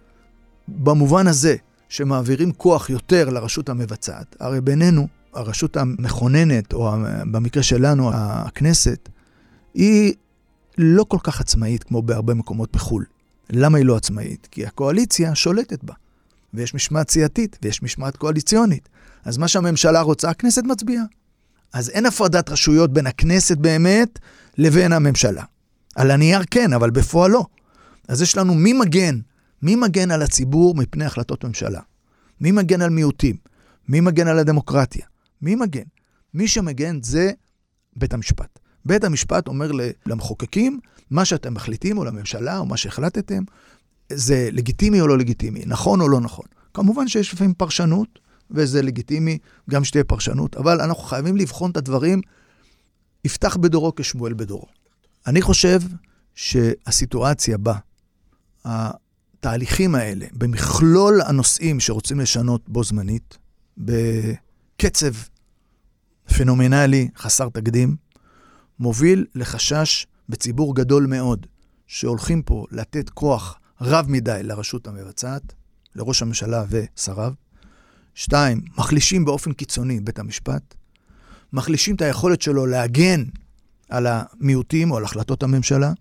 במובן 0.68 1.28
הזה 1.28 1.56
שמעבירים 1.90 2.52
כוח 2.52 2.90
יותר 2.90 3.30
לרשות 3.30 3.70
המבצעת, 3.70 4.36
הרי 4.40 4.62
בינינו, 4.62 5.08
הרשות 5.34 5.78
המכוננת, 5.78 6.74
או 6.74 6.92
במקרה 7.32 7.64
שלנו, 7.64 8.12
הכנסת, 8.14 9.10
היא 9.74 10.14
לא 10.78 11.04
כל 11.04 11.18
כך 11.24 11.42
עצמאית 11.42 11.84
כמו 11.84 12.02
בהרבה 12.02 12.34
מקומות 12.34 12.72
בחו"ל. 12.72 13.06
למה 13.50 13.78
היא 13.78 13.86
לא 13.86 13.96
עצמאית? 13.96 14.48
כי 14.52 14.66
הקואליציה 14.66 15.36
שולטת 15.36 15.84
בה. 15.84 15.94
ויש 16.54 16.74
משמעת 16.74 17.10
סיעתית, 17.10 17.58
ויש 17.64 17.84
משמעת 17.84 18.18
קואליציונית. 18.18 18.90
אז 19.26 19.38
מה 19.38 19.48
שהממשלה 19.48 20.02
רוצה, 20.02 20.30
הכנסת 20.30 20.64
מצביעה. 20.64 21.04
אז 21.74 21.90
אין 21.90 22.06
הפרדת 22.06 22.50
רשויות 22.50 22.94
בין 22.94 23.08
הכנסת 23.08 23.58
באמת 23.58 24.20
לבין 24.58 24.94
הממשלה. 24.94 25.44
על 25.96 26.12
הנייר 26.12 26.42
כן, 26.52 26.74
אבל 26.74 26.90
בפועל 26.90 27.32
לא. 27.32 27.46
אז 28.08 28.22
יש 28.22 28.38
לנו 28.38 28.56
מי 28.56 28.74
מגן? 28.74 29.20
מי 29.62 29.76
מגן 29.76 30.12
על 30.12 30.22
הציבור 30.22 30.76
מפני 30.76 31.06
החלטות 31.06 31.46
ממשלה? 31.46 31.82
מי 32.42 32.52
מגן 32.52 32.82
על 32.82 32.90
מיעוטים? 32.90 33.36
מי 33.90 34.00
מגן 34.00 34.28
על 34.28 34.40
הדמוקרטיה? 34.40 35.06
מי 35.42 35.56
מגן? 35.56 35.84
מי 36.34 36.48
שמגן 36.48 37.00
זה 37.04 37.32
בית 37.96 38.14
המשפט. 38.14 38.60
בית 38.86 39.04
המשפט 39.04 39.48
אומר 39.48 39.72
למחוקקים, 40.06 40.80
מה 41.12 41.26
שאתם 41.26 41.54
מחליטים, 41.54 41.98
או 41.98 42.06
לממשלה, 42.06 42.58
או 42.58 42.66
מה 42.66 42.78
שהחלטתם, 42.78 43.44
זה 44.14 44.50
לגיטימי 44.52 45.02
או 45.02 45.08
לא 45.08 45.18
לגיטימי, 45.18 45.64
נכון 45.66 46.02
או 46.02 46.10
לא 46.10 46.20
נכון. 46.20 46.46
כמובן 46.74 47.08
שיש 47.08 47.34
לפעמים 47.34 47.54
פרשנות, 47.54 48.20
וזה 48.52 48.82
לגיטימי 48.82 49.38
גם 49.70 49.84
שתהיה 49.84 50.04
פרשנות, 50.04 50.56
אבל 50.56 50.82
אנחנו 50.82 51.04
חייבים 51.04 51.38
לבחון 51.38 51.72
את 51.72 51.78
הדברים, 51.78 52.22
יפתח 53.26 53.58
בדורו 53.58 53.96
כשמואל 53.96 54.34
בדורו. 54.34 54.68
אני 55.28 55.42
חושב 55.42 55.80
שהסיטואציה 56.36 57.58
בה, 57.58 57.76
התהליכים 59.46 59.96
האלה, 59.96 60.26
במכלול 60.34 61.22
הנושאים 61.22 61.80
שרוצים 61.80 62.20
לשנות 62.20 62.70
בו 62.70 62.84
זמנית, 62.84 63.38
בקצב 63.78 65.12
פנומנלי, 66.38 67.10
חסר 67.18 67.50
תקדים, 67.50 67.96
מוביל 68.80 69.26
לחשש 69.36 70.08
בציבור 70.30 70.76
גדול 70.76 71.06
מאוד, 71.06 71.48
שהולכים 71.88 72.42
פה 72.42 72.66
לתת 72.72 73.10
כוח 73.10 73.60
רב 73.82 74.06
מדי 74.10 74.40
לרשות 74.44 74.88
המבצעת, 74.88 75.54
לראש 75.96 76.22
הממשלה 76.22 76.66
ושריו. 76.70 77.34
שתיים, 78.16 78.62
מחלישים 78.78 79.26
באופן 79.26 79.54
קיצוני 79.54 80.00
בית 80.00 80.20
המשפט. 80.20 80.76
מחלישים 81.54 81.96
את 81.96 82.02
היכולת 82.02 82.42
שלו 82.42 82.66
להגן 82.66 83.24
על 83.90 84.08
המיעוטים 84.10 84.92
או 84.92 84.98
על 84.98 85.04
החלטות 85.04 85.44
הממשלה. 85.44 85.92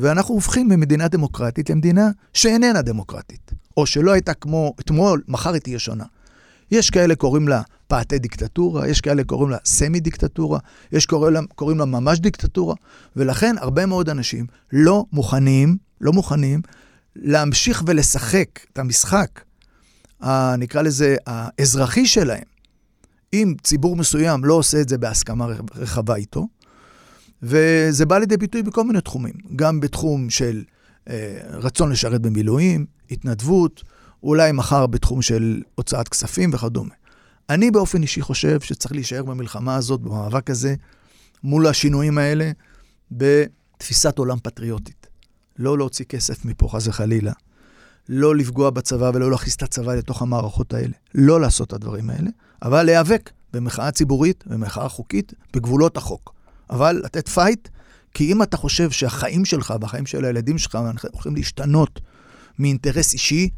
ואנחנו 0.00 0.34
הופכים 0.34 0.68
ממדינה 0.68 1.08
דמוקרטית 1.08 1.70
למדינה 1.70 2.10
שאיננה 2.32 2.82
דמוקרטית. 2.82 3.52
או 3.76 3.86
שלא 3.86 4.12
הייתה 4.12 4.34
כמו 4.34 4.74
אתמול, 4.80 5.22
מחר 5.28 5.52
היא 5.52 5.60
תהיה 5.60 5.78
שונה. 5.78 6.04
יש 6.70 6.90
כאלה 6.90 7.14
קוראים 7.14 7.48
לה 7.48 7.62
פעתי 7.88 8.18
דיקטטורה, 8.18 8.88
יש 8.88 9.00
כאלה 9.00 9.24
קוראים 9.24 9.50
לה 9.50 9.56
סמי 9.64 10.00
דיקטטורה, 10.00 10.58
יש 10.92 11.06
קוראים 11.06 11.34
לה, 11.34 11.40
קוראים 11.54 11.78
לה 11.78 11.84
ממש 11.84 12.20
דיקטטורה, 12.20 12.74
ולכן 13.16 13.56
הרבה 13.58 13.86
מאוד 13.86 14.08
אנשים 14.08 14.46
לא 14.72 15.04
מוכנים, 15.12 15.76
לא 16.00 16.12
מוכנים 16.12 16.60
להמשיך 17.16 17.82
ולשחק 17.86 18.60
את 18.72 18.78
המשחק, 18.78 19.40
נקרא 20.58 20.82
לזה, 20.82 21.16
האזרחי 21.26 22.06
שלהם. 22.06 22.42
אם 23.32 23.54
ציבור 23.62 23.96
מסוים 23.96 24.44
לא 24.44 24.54
עושה 24.54 24.80
את 24.80 24.88
זה 24.88 24.98
בהסכמה 24.98 25.46
רחבה 25.74 26.14
איתו, 26.14 26.46
וזה 27.42 28.06
בא 28.06 28.18
לידי 28.18 28.36
ביטוי 28.36 28.62
בכל 28.62 28.84
מיני 28.84 29.00
תחומים, 29.00 29.34
גם 29.56 29.80
בתחום 29.80 30.30
של 30.30 30.62
אה, 31.08 31.38
רצון 31.50 31.92
לשרת 31.92 32.20
במילואים, 32.20 32.86
התנדבות, 33.10 33.82
אולי 34.22 34.52
מחר 34.52 34.86
בתחום 34.86 35.22
של 35.22 35.62
הוצאת 35.74 36.08
כספים 36.08 36.50
וכדומה. 36.54 36.94
אני 37.50 37.70
באופן 37.70 38.02
אישי 38.02 38.22
חושב 38.22 38.60
שצריך 38.60 38.92
להישאר 38.92 39.22
במלחמה 39.22 39.74
הזאת, 39.74 40.00
במאבק 40.00 40.50
הזה, 40.50 40.74
מול 41.44 41.66
השינויים 41.66 42.18
האלה, 42.18 42.50
בתפיסת 43.10 44.18
עולם 44.18 44.38
פטריוטית. 44.42 45.06
לא 45.58 45.78
להוציא 45.78 46.04
כסף 46.04 46.44
מפה, 46.44 46.68
חס 46.68 46.86
וחלילה. 46.86 47.32
לא 48.08 48.36
לפגוע 48.36 48.70
בצבא 48.70 49.10
ולא 49.14 49.30
להכניס 49.30 49.56
את 49.56 49.62
הצבא 49.62 49.94
לתוך 49.94 50.22
המערכות 50.22 50.74
האלה. 50.74 50.92
לא 51.14 51.40
לעשות 51.40 51.68
את 51.68 51.72
הדברים 51.72 52.10
האלה, 52.10 52.30
אבל 52.62 52.82
להיאבק 52.82 53.30
במחאה 53.52 53.90
ציבורית, 53.90 54.44
במחאה 54.46 54.88
חוקית, 54.88 55.32
בגבולות 55.54 55.96
החוק. 55.96 56.34
אבל 56.70 57.00
לתת 57.04 57.28
fight, 57.28 57.68
כי 58.14 58.32
אם 58.32 58.42
אתה 58.42 58.56
חושב 58.56 58.90
שהחיים 58.90 59.44
שלך 59.44 59.74
והחיים 59.80 60.06
של 60.06 60.24
הילדים 60.24 60.58
שלך 60.58 60.78
הולכים 61.12 61.36
להשתנות 61.36 62.00
מאינטרס 62.58 63.12
אישי 63.12 63.48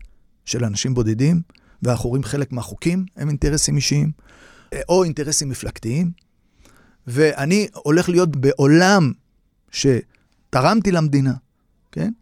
של 0.45 0.65
אנשים 0.65 0.95
בודדים, 0.95 1.43
ואנחנו 1.83 2.09
רואים 2.09 2.25
חלק 2.25 2.53
מהחוקים 2.53 3.05
הם 3.17 3.29
אינטרסים 3.29 3.77
אישיים, 3.77 4.13
או 4.89 5.05
אינטרסים 5.05 5.49
מפלגתיים, 5.49 6.11
ואני 7.07 7.67
הולך 7.75 8.09
להיות 8.09 8.37
בעולם 8.37 9.13
שתרמתי 9.71 10.93
למדינה, 10.93 11.33
כן? 11.93 12.13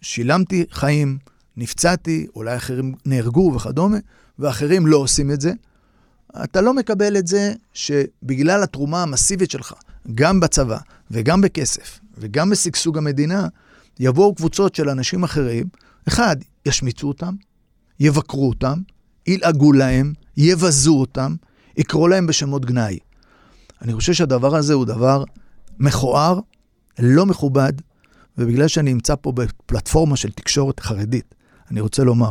שילמתי 0.00 0.64
חיים, 0.70 1.18
נפצעתי, 1.56 2.26
אולי 2.36 2.56
אחרים 2.56 2.94
נהרגו 3.06 3.52
וכדומה, 3.54 3.98
ואחרים 4.38 4.86
לא 4.86 4.96
עושים 4.96 5.30
את 5.30 5.40
זה. 5.40 5.52
אתה 6.44 6.60
לא 6.60 6.74
מקבל 6.74 7.16
את 7.16 7.26
זה 7.26 7.54
שבגלל 7.74 8.62
התרומה 8.62 9.02
המסיבית 9.02 9.50
שלך, 9.50 9.74
גם 10.14 10.40
בצבא 10.40 10.78
וגם 11.10 11.40
בכסף 11.40 12.00
וגם 12.18 12.50
בשגשוג 12.50 12.98
המדינה, 12.98 13.48
יבואו 14.00 14.34
קבוצות 14.34 14.74
של 14.74 14.88
אנשים 14.88 15.24
אחרים, 15.24 15.66
אחד, 16.08 16.36
ישמיצו 16.66 17.08
אותם, 17.08 17.34
יבקרו 18.00 18.48
אותם, 18.48 18.78
ילעגו 19.26 19.72
להם, 19.72 20.12
יבזו 20.36 20.94
אותם, 20.94 21.34
יקראו 21.76 22.08
להם 22.08 22.26
בשמות 22.26 22.64
גנאי. 22.64 22.98
אני 23.82 23.94
חושב 23.94 24.12
שהדבר 24.12 24.56
הזה 24.56 24.74
הוא 24.74 24.84
דבר 24.84 25.24
מכוער, 25.78 26.40
לא 26.98 27.26
מכובד, 27.26 27.72
ובגלל 28.38 28.68
שאני 28.68 28.92
נמצא 28.92 29.14
פה 29.20 29.32
בפלטפורמה 29.32 30.16
של 30.16 30.30
תקשורת 30.30 30.80
חרדית, 30.80 31.34
אני 31.70 31.80
רוצה 31.80 32.04
לומר, 32.04 32.30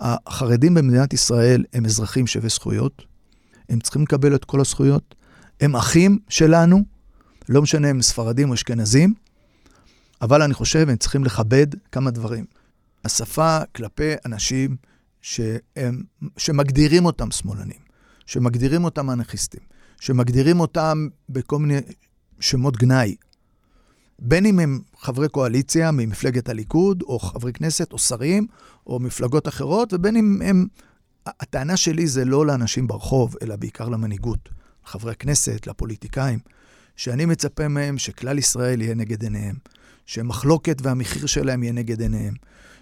החרדים 0.00 0.74
במדינת 0.74 1.12
ישראל 1.12 1.64
הם 1.72 1.84
אזרחים 1.84 2.26
שווי 2.26 2.48
זכויות, 2.48 3.02
הם 3.68 3.80
צריכים 3.80 4.02
לקבל 4.02 4.34
את 4.34 4.44
כל 4.44 4.60
הזכויות, 4.60 5.14
הם 5.60 5.76
אחים 5.76 6.18
שלנו, 6.28 6.84
לא 7.48 7.62
משנה 7.62 7.90
אם 7.90 8.02
ספרדים 8.02 8.48
או 8.48 8.54
אשכנזים, 8.54 9.14
אבל 10.22 10.42
אני 10.42 10.54
חושב 10.54 10.88
הם 10.88 10.96
צריכים 10.96 11.24
לכבד 11.24 11.66
כמה 11.92 12.10
דברים. 12.10 12.44
השפה 13.04 13.58
כלפי 13.76 14.12
אנשים 14.26 14.76
שהם, 15.20 16.02
שמגדירים 16.36 17.04
אותם 17.04 17.30
שמאלנים, 17.30 17.80
שמגדירים 18.26 18.84
אותם 18.84 19.10
אנכיסטים, 19.10 19.60
שמגדירים 20.00 20.60
אותם 20.60 21.08
בכל 21.28 21.58
מיני 21.58 21.78
שמות 22.40 22.76
גנאי. 22.76 23.16
בין 24.18 24.46
אם 24.46 24.58
הם 24.58 24.80
חברי 24.98 25.28
קואליציה 25.28 25.90
ממפלגת 25.90 26.48
הליכוד, 26.48 27.02
או 27.02 27.18
חברי 27.18 27.52
כנסת, 27.52 27.92
או 27.92 27.98
שרים, 27.98 28.46
או 28.86 28.98
מפלגות 28.98 29.48
אחרות, 29.48 29.92
ובין 29.92 30.16
אם 30.16 30.42
הם... 30.44 30.66
הטענה 31.40 31.76
שלי 31.76 32.06
זה 32.06 32.24
לא 32.24 32.46
לאנשים 32.46 32.86
ברחוב, 32.86 33.36
אלא 33.42 33.56
בעיקר 33.56 33.88
למנהיגות, 33.88 34.48
לחברי 34.88 35.12
הכנסת, 35.12 35.66
לפוליטיקאים, 35.66 36.38
שאני 36.96 37.24
מצפה 37.24 37.68
מהם 37.68 37.98
שכלל 37.98 38.38
ישראל 38.38 38.82
יהיה 38.82 38.94
נגד 38.94 39.22
עיניהם, 39.22 39.56
שמחלוקת 40.06 40.78
והמחיר 40.82 41.26
שלהם 41.26 41.62
יהיה 41.62 41.72
נגד 41.72 42.00
עיניהם, 42.00 42.34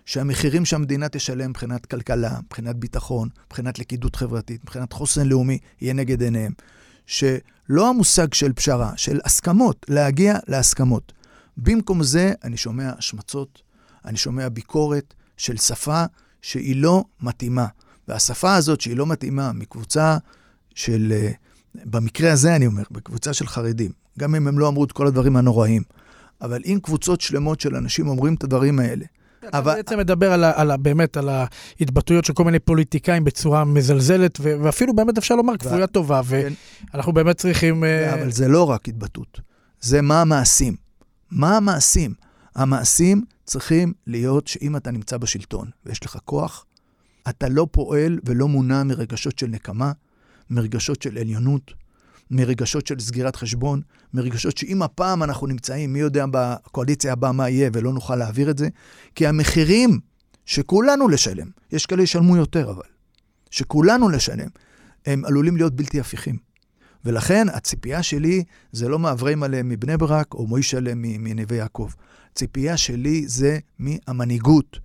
שהמחירים 0.04 0.64
שהמדינה 0.64 1.08
תשלם 1.08 1.50
מבחינת 1.50 1.86
כלכלה, 1.86 2.38
מבחינת 2.46 2.76
ביטחון, 2.76 3.28
מבחינת 3.46 3.78
לכידות 3.78 4.16
חברתית, 4.16 4.62
מבחינת 4.62 4.92
חוסן 4.92 5.26
לאומי, 5.26 5.58
יהיה 5.80 5.94
נגד 5.94 6.22
עיניהם. 6.22 6.52
שלא 7.06 7.88
המושג 7.88 8.34
של 8.34 8.52
פשרה, 8.52 8.92
של 8.96 9.20
הסכמות, 9.24 9.86
להגיע 9.88 10.38
להסכמות. 10.48 11.12
במקום 11.56 12.02
זה, 12.02 12.32
אני 12.44 12.56
שומע 12.56 12.92
השמצות, 12.98 13.62
אני 14.04 14.16
שומע 14.16 14.48
ביקורת 14.48 15.14
של 15.36 15.56
שפה 15.56 16.04
שהיא 16.42 16.76
לא 16.76 17.04
מתאימה. 17.20 17.66
והשפה 18.08 18.54
הזאת, 18.54 18.80
שהיא 18.80 18.96
לא 18.96 19.06
מתאימה 19.06 19.52
מקבוצה 19.52 20.18
של, 20.74 21.12
אה, 21.12 21.30
במקרה 21.84 22.32
הזה 22.32 22.56
אני 22.56 22.66
אומר, 22.66 22.82
בקבוצה 22.90 23.32
של 23.32 23.46
חרדים, 23.46 23.90
גם 24.18 24.34
אם 24.34 24.48
הם 24.48 24.58
לא 24.58 24.68
אמרו 24.68 24.84
את 24.84 24.92
כל 24.92 25.06
הדברים 25.06 25.36
הנוראים, 25.36 25.82
אבל 26.40 26.62
אם 26.66 26.78
קבוצות 26.82 27.20
שלמות 27.20 27.60
של 27.60 27.76
אנשים 27.76 28.08
אומרים 28.08 28.34
את 28.34 28.44
הדברים 28.44 28.78
האלה, 28.78 29.04
אתה 29.48 29.58
אבל... 29.58 29.74
בעצם 29.74 29.98
מדבר 29.98 30.32
על, 30.32 30.44
ה, 30.44 30.52
על 30.60 30.70
ה, 30.70 30.76
באמת 30.76 31.16
על 31.16 31.28
ההתבטאויות 31.28 32.24
של 32.24 32.32
כל 32.32 32.44
מיני 32.44 32.58
פוליטיקאים 32.58 33.24
בצורה 33.24 33.64
מזלזלת, 33.64 34.38
ו, 34.40 34.56
ואפילו 34.62 34.96
באמת 34.96 35.18
אפשר 35.18 35.34
לומר 35.34 35.56
כפויה 35.56 35.86
טובה, 35.86 36.20
כן. 36.30 36.52
ואנחנו 36.92 37.12
באמת 37.12 37.36
צריכים... 37.36 37.84
אה, 37.84 38.14
אבל 38.14 38.30
זה 38.30 38.48
לא 38.48 38.70
רק 38.70 38.88
התבטאות, 38.88 39.40
זה 39.80 40.02
מה 40.02 40.20
המעשים. 40.20 40.76
מה 41.30 41.56
המעשים? 41.56 42.14
המעשים 42.54 43.24
צריכים 43.44 43.92
להיות 44.06 44.46
שאם 44.46 44.76
אתה 44.76 44.90
נמצא 44.90 45.16
בשלטון 45.16 45.70
ויש 45.86 46.04
לך 46.04 46.18
כוח, 46.24 46.64
אתה 47.28 47.48
לא 47.48 47.66
פועל 47.70 48.18
ולא 48.24 48.48
מונע 48.48 48.82
מרגשות 48.82 49.38
של 49.38 49.46
נקמה, 49.46 49.92
מרגשות 50.50 51.02
של 51.02 51.18
עליונות, 51.18 51.74
מרגשות 52.30 52.86
של 52.86 53.00
סגירת 53.00 53.36
חשבון, 53.36 53.80
מרגשות 54.14 54.56
שאם 54.56 54.82
הפעם 54.82 55.22
אנחנו 55.22 55.46
נמצאים, 55.46 55.92
מי 55.92 55.98
יודע 55.98 56.24
בקואליציה 56.30 57.12
הבאה 57.12 57.32
מה 57.32 57.48
יהיה 57.48 57.70
ולא 57.72 57.92
נוכל 57.92 58.16
להעביר 58.16 58.50
את 58.50 58.58
זה, 58.58 58.68
כי 59.14 59.26
המחירים 59.26 60.00
שכולנו 60.46 61.08
לשלם, 61.08 61.50
יש 61.72 61.86
כאלה 61.86 62.02
ישלמו 62.02 62.36
יותר 62.36 62.70
אבל, 62.70 62.82
שכולנו 63.50 64.08
לשלם, 64.08 64.48
הם 65.06 65.24
עלולים 65.24 65.56
להיות 65.56 65.76
בלתי 65.76 66.00
הפיכים. 66.00 66.36
ולכן 67.04 67.46
הציפייה 67.52 68.02
שלי 68.02 68.44
זה 68.72 68.88
לא 68.88 68.98
מאברהם 68.98 69.42
עליהם 69.42 69.68
מבני 69.68 69.96
ברק 69.96 70.34
או 70.34 70.46
מוישלה 70.46 70.92
מנווה 70.94 71.56
יעקב. 71.56 71.90
הציפייה 72.32 72.76
שלי 72.76 73.28
זה 73.28 73.58
מהמנהיגות, 73.78 74.78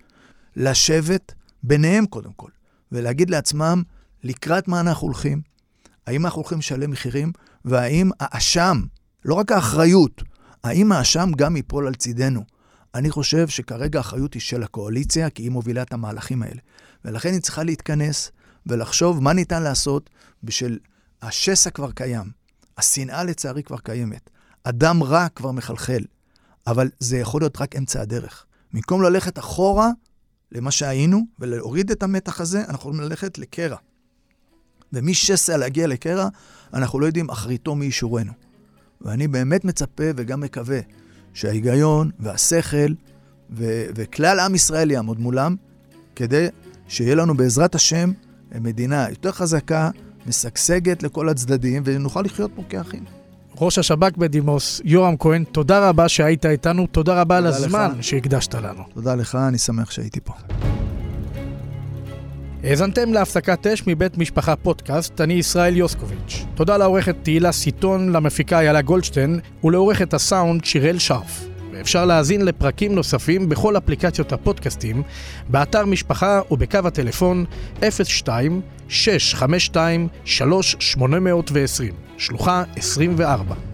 לשבת 0.56 1.34
ביניהם 1.64 2.06
קודם 2.06 2.34
כל, 2.34 2.50
ולהגיד 2.92 3.30
לעצמם 3.30 3.84
לקראת 4.24 4.68
מה 4.68 4.80
אנחנו 4.80 5.08
הולכים, 5.08 5.42
האם 6.08 6.26
אנחנו 6.26 6.42
הולכים 6.42 6.60
לשלם 6.60 6.92
מחירים, 6.92 7.32
והאם 7.66 8.10
האשם, 8.20 8.82
לא 9.26 9.34
רק 9.34 9.52
האחריות, 9.52 10.22
האם 10.64 10.92
האשם 10.92 11.32
גם 11.38 11.56
ייפול 11.56 11.88
על 11.88 11.96
צידנו. 11.96 12.44
אני 12.96 13.10
חושב 13.10 13.48
שכרגע 13.48 14.00
האחריות 14.00 14.34
היא 14.34 14.42
של 14.42 14.64
הקואליציה, 14.64 15.30
כי 15.30 15.44
היא 15.44 15.52
מובילה 15.52 15.82
את 15.82 15.94
המהלכים 15.94 16.44
האלה. 16.44 16.62
ולכן 17.06 17.34
היא 17.34 17.42
צריכה 17.42 17.64
להתכנס 17.64 18.32
ולחשוב 18.68 19.24
מה 19.24 19.34
ניתן 19.34 19.64
לעשות 19.64 20.10
בשביל 20.44 20.80
השסע 21.22 21.70
כבר 21.70 21.92
קיים, 21.92 22.32
השנאה 22.78 23.24
לצערי 23.24 23.64
כבר 23.64 23.78
קיימת, 23.78 24.30
אדם 24.64 25.04
רע 25.04 25.28
כבר 25.30 25.52
מחלחל, 25.52 26.04
אבל 26.68 26.90
זה 27.00 27.18
יכול 27.18 27.42
להיות 27.42 27.62
רק 27.62 27.76
אמצע 27.76 28.02
הדרך. 28.02 28.46
במקום 28.74 29.02
ללכת 29.02 29.40
אחורה 29.40 29.90
למה 30.52 30.72
שהיינו 30.72 31.22
ולהוריד 31.40 31.92
את 31.92 32.04
המתח 32.04 32.42
הזה, 32.42 32.60
אנחנו 32.60 32.76
יכולים 32.76 33.00
ללכת 33.02 33.38
לקרע. 33.38 33.78
ומשסע 34.94 35.58
להגיע 35.58 35.88
לקרע, 35.88 36.28
אנחנו 36.74 37.00
לא 37.00 37.06
יודעים 37.06 37.30
אחריתו 37.30 37.76
מי 37.76 37.86
ישורנו. 37.86 38.32
ואני 39.02 39.28
באמת 39.28 39.66
מצפה 39.66 40.04
וגם 40.16 40.42
מקווה 40.42 40.80
שההיגיון 41.34 42.12
והשכל 42.20 42.94
ו- 43.50 43.86
וכלל 43.96 44.40
עם 44.40 44.56
ישראל 44.56 44.92
יעמוד 44.92 45.20
מולם, 45.20 45.56
כדי 46.16 46.48
שיהיה 46.88 47.16
לנו 47.16 47.38
בעזרת 47.38 47.76
השם 47.76 48.12
מדינה 48.62 49.10
יותר 49.10 49.32
חזקה, 49.32 49.90
משגשגת 50.28 51.04
לכל 51.04 51.30
הצדדים, 51.30 51.84
ונוכל 51.86 52.22
לחיות 52.22 52.52
פה 52.56 52.64
כאחים. 52.70 53.04
ראש 53.62 53.78
השב"כ 53.78 54.18
בדימוס, 54.18 54.82
יורם 54.84 55.18
כהן, 55.18 55.44
תודה 55.44 55.90
רבה 55.90 56.10
שהיית 56.10 56.46
איתנו, 56.46 56.88
תודה 56.88 57.22
רבה 57.22 57.38
על 57.38 57.48
הזמן 57.48 57.92
לך. 57.98 58.04
שהקדשת 58.04 58.56
לנו. 58.56 58.84
תודה 58.94 59.16
לך, 59.16 59.36
אני 59.36 59.58
שמח 59.58 59.92
שהייתי 59.92 60.20
פה. 60.24 60.34
האזנתם 62.64 63.14
להפסקת 63.14 63.68
אש 63.68 63.84
מבית 63.88 64.18
משפחה 64.18 64.56
פודקאסט, 64.56 65.22
אני 65.22 65.34
ישראל 65.34 65.78
יוסקוביץ'. 65.78 66.46
תודה 66.56 66.78
לעורכת 66.78 67.16
תהילה 67.24 67.52
סיטון, 67.52 68.12
למפיקה 68.12 68.60
איילה 68.60 68.82
גולדשטיין 68.82 69.40
ולעורכת 69.64 70.14
הסאונד 70.14 70.66
שיראל 70.66 71.00
שרף. 71.00 71.46
ואפשר 71.74 72.06
להאזין 72.06 72.46
לפרקים 72.46 72.96
נוספים 72.96 73.50
בכל 73.50 73.78
אפליקציות 73.78 74.34
הפודקאסטים, 74.34 75.04
באתר 75.50 75.86
משפחה 75.86 76.42
ובקו 76.52 76.80
הטלפון 76.86 77.46
02 78.04 78.62
652 78.90 80.08
3820, 80.26 81.94
שלוחה 82.18 82.64
24. 82.76 83.71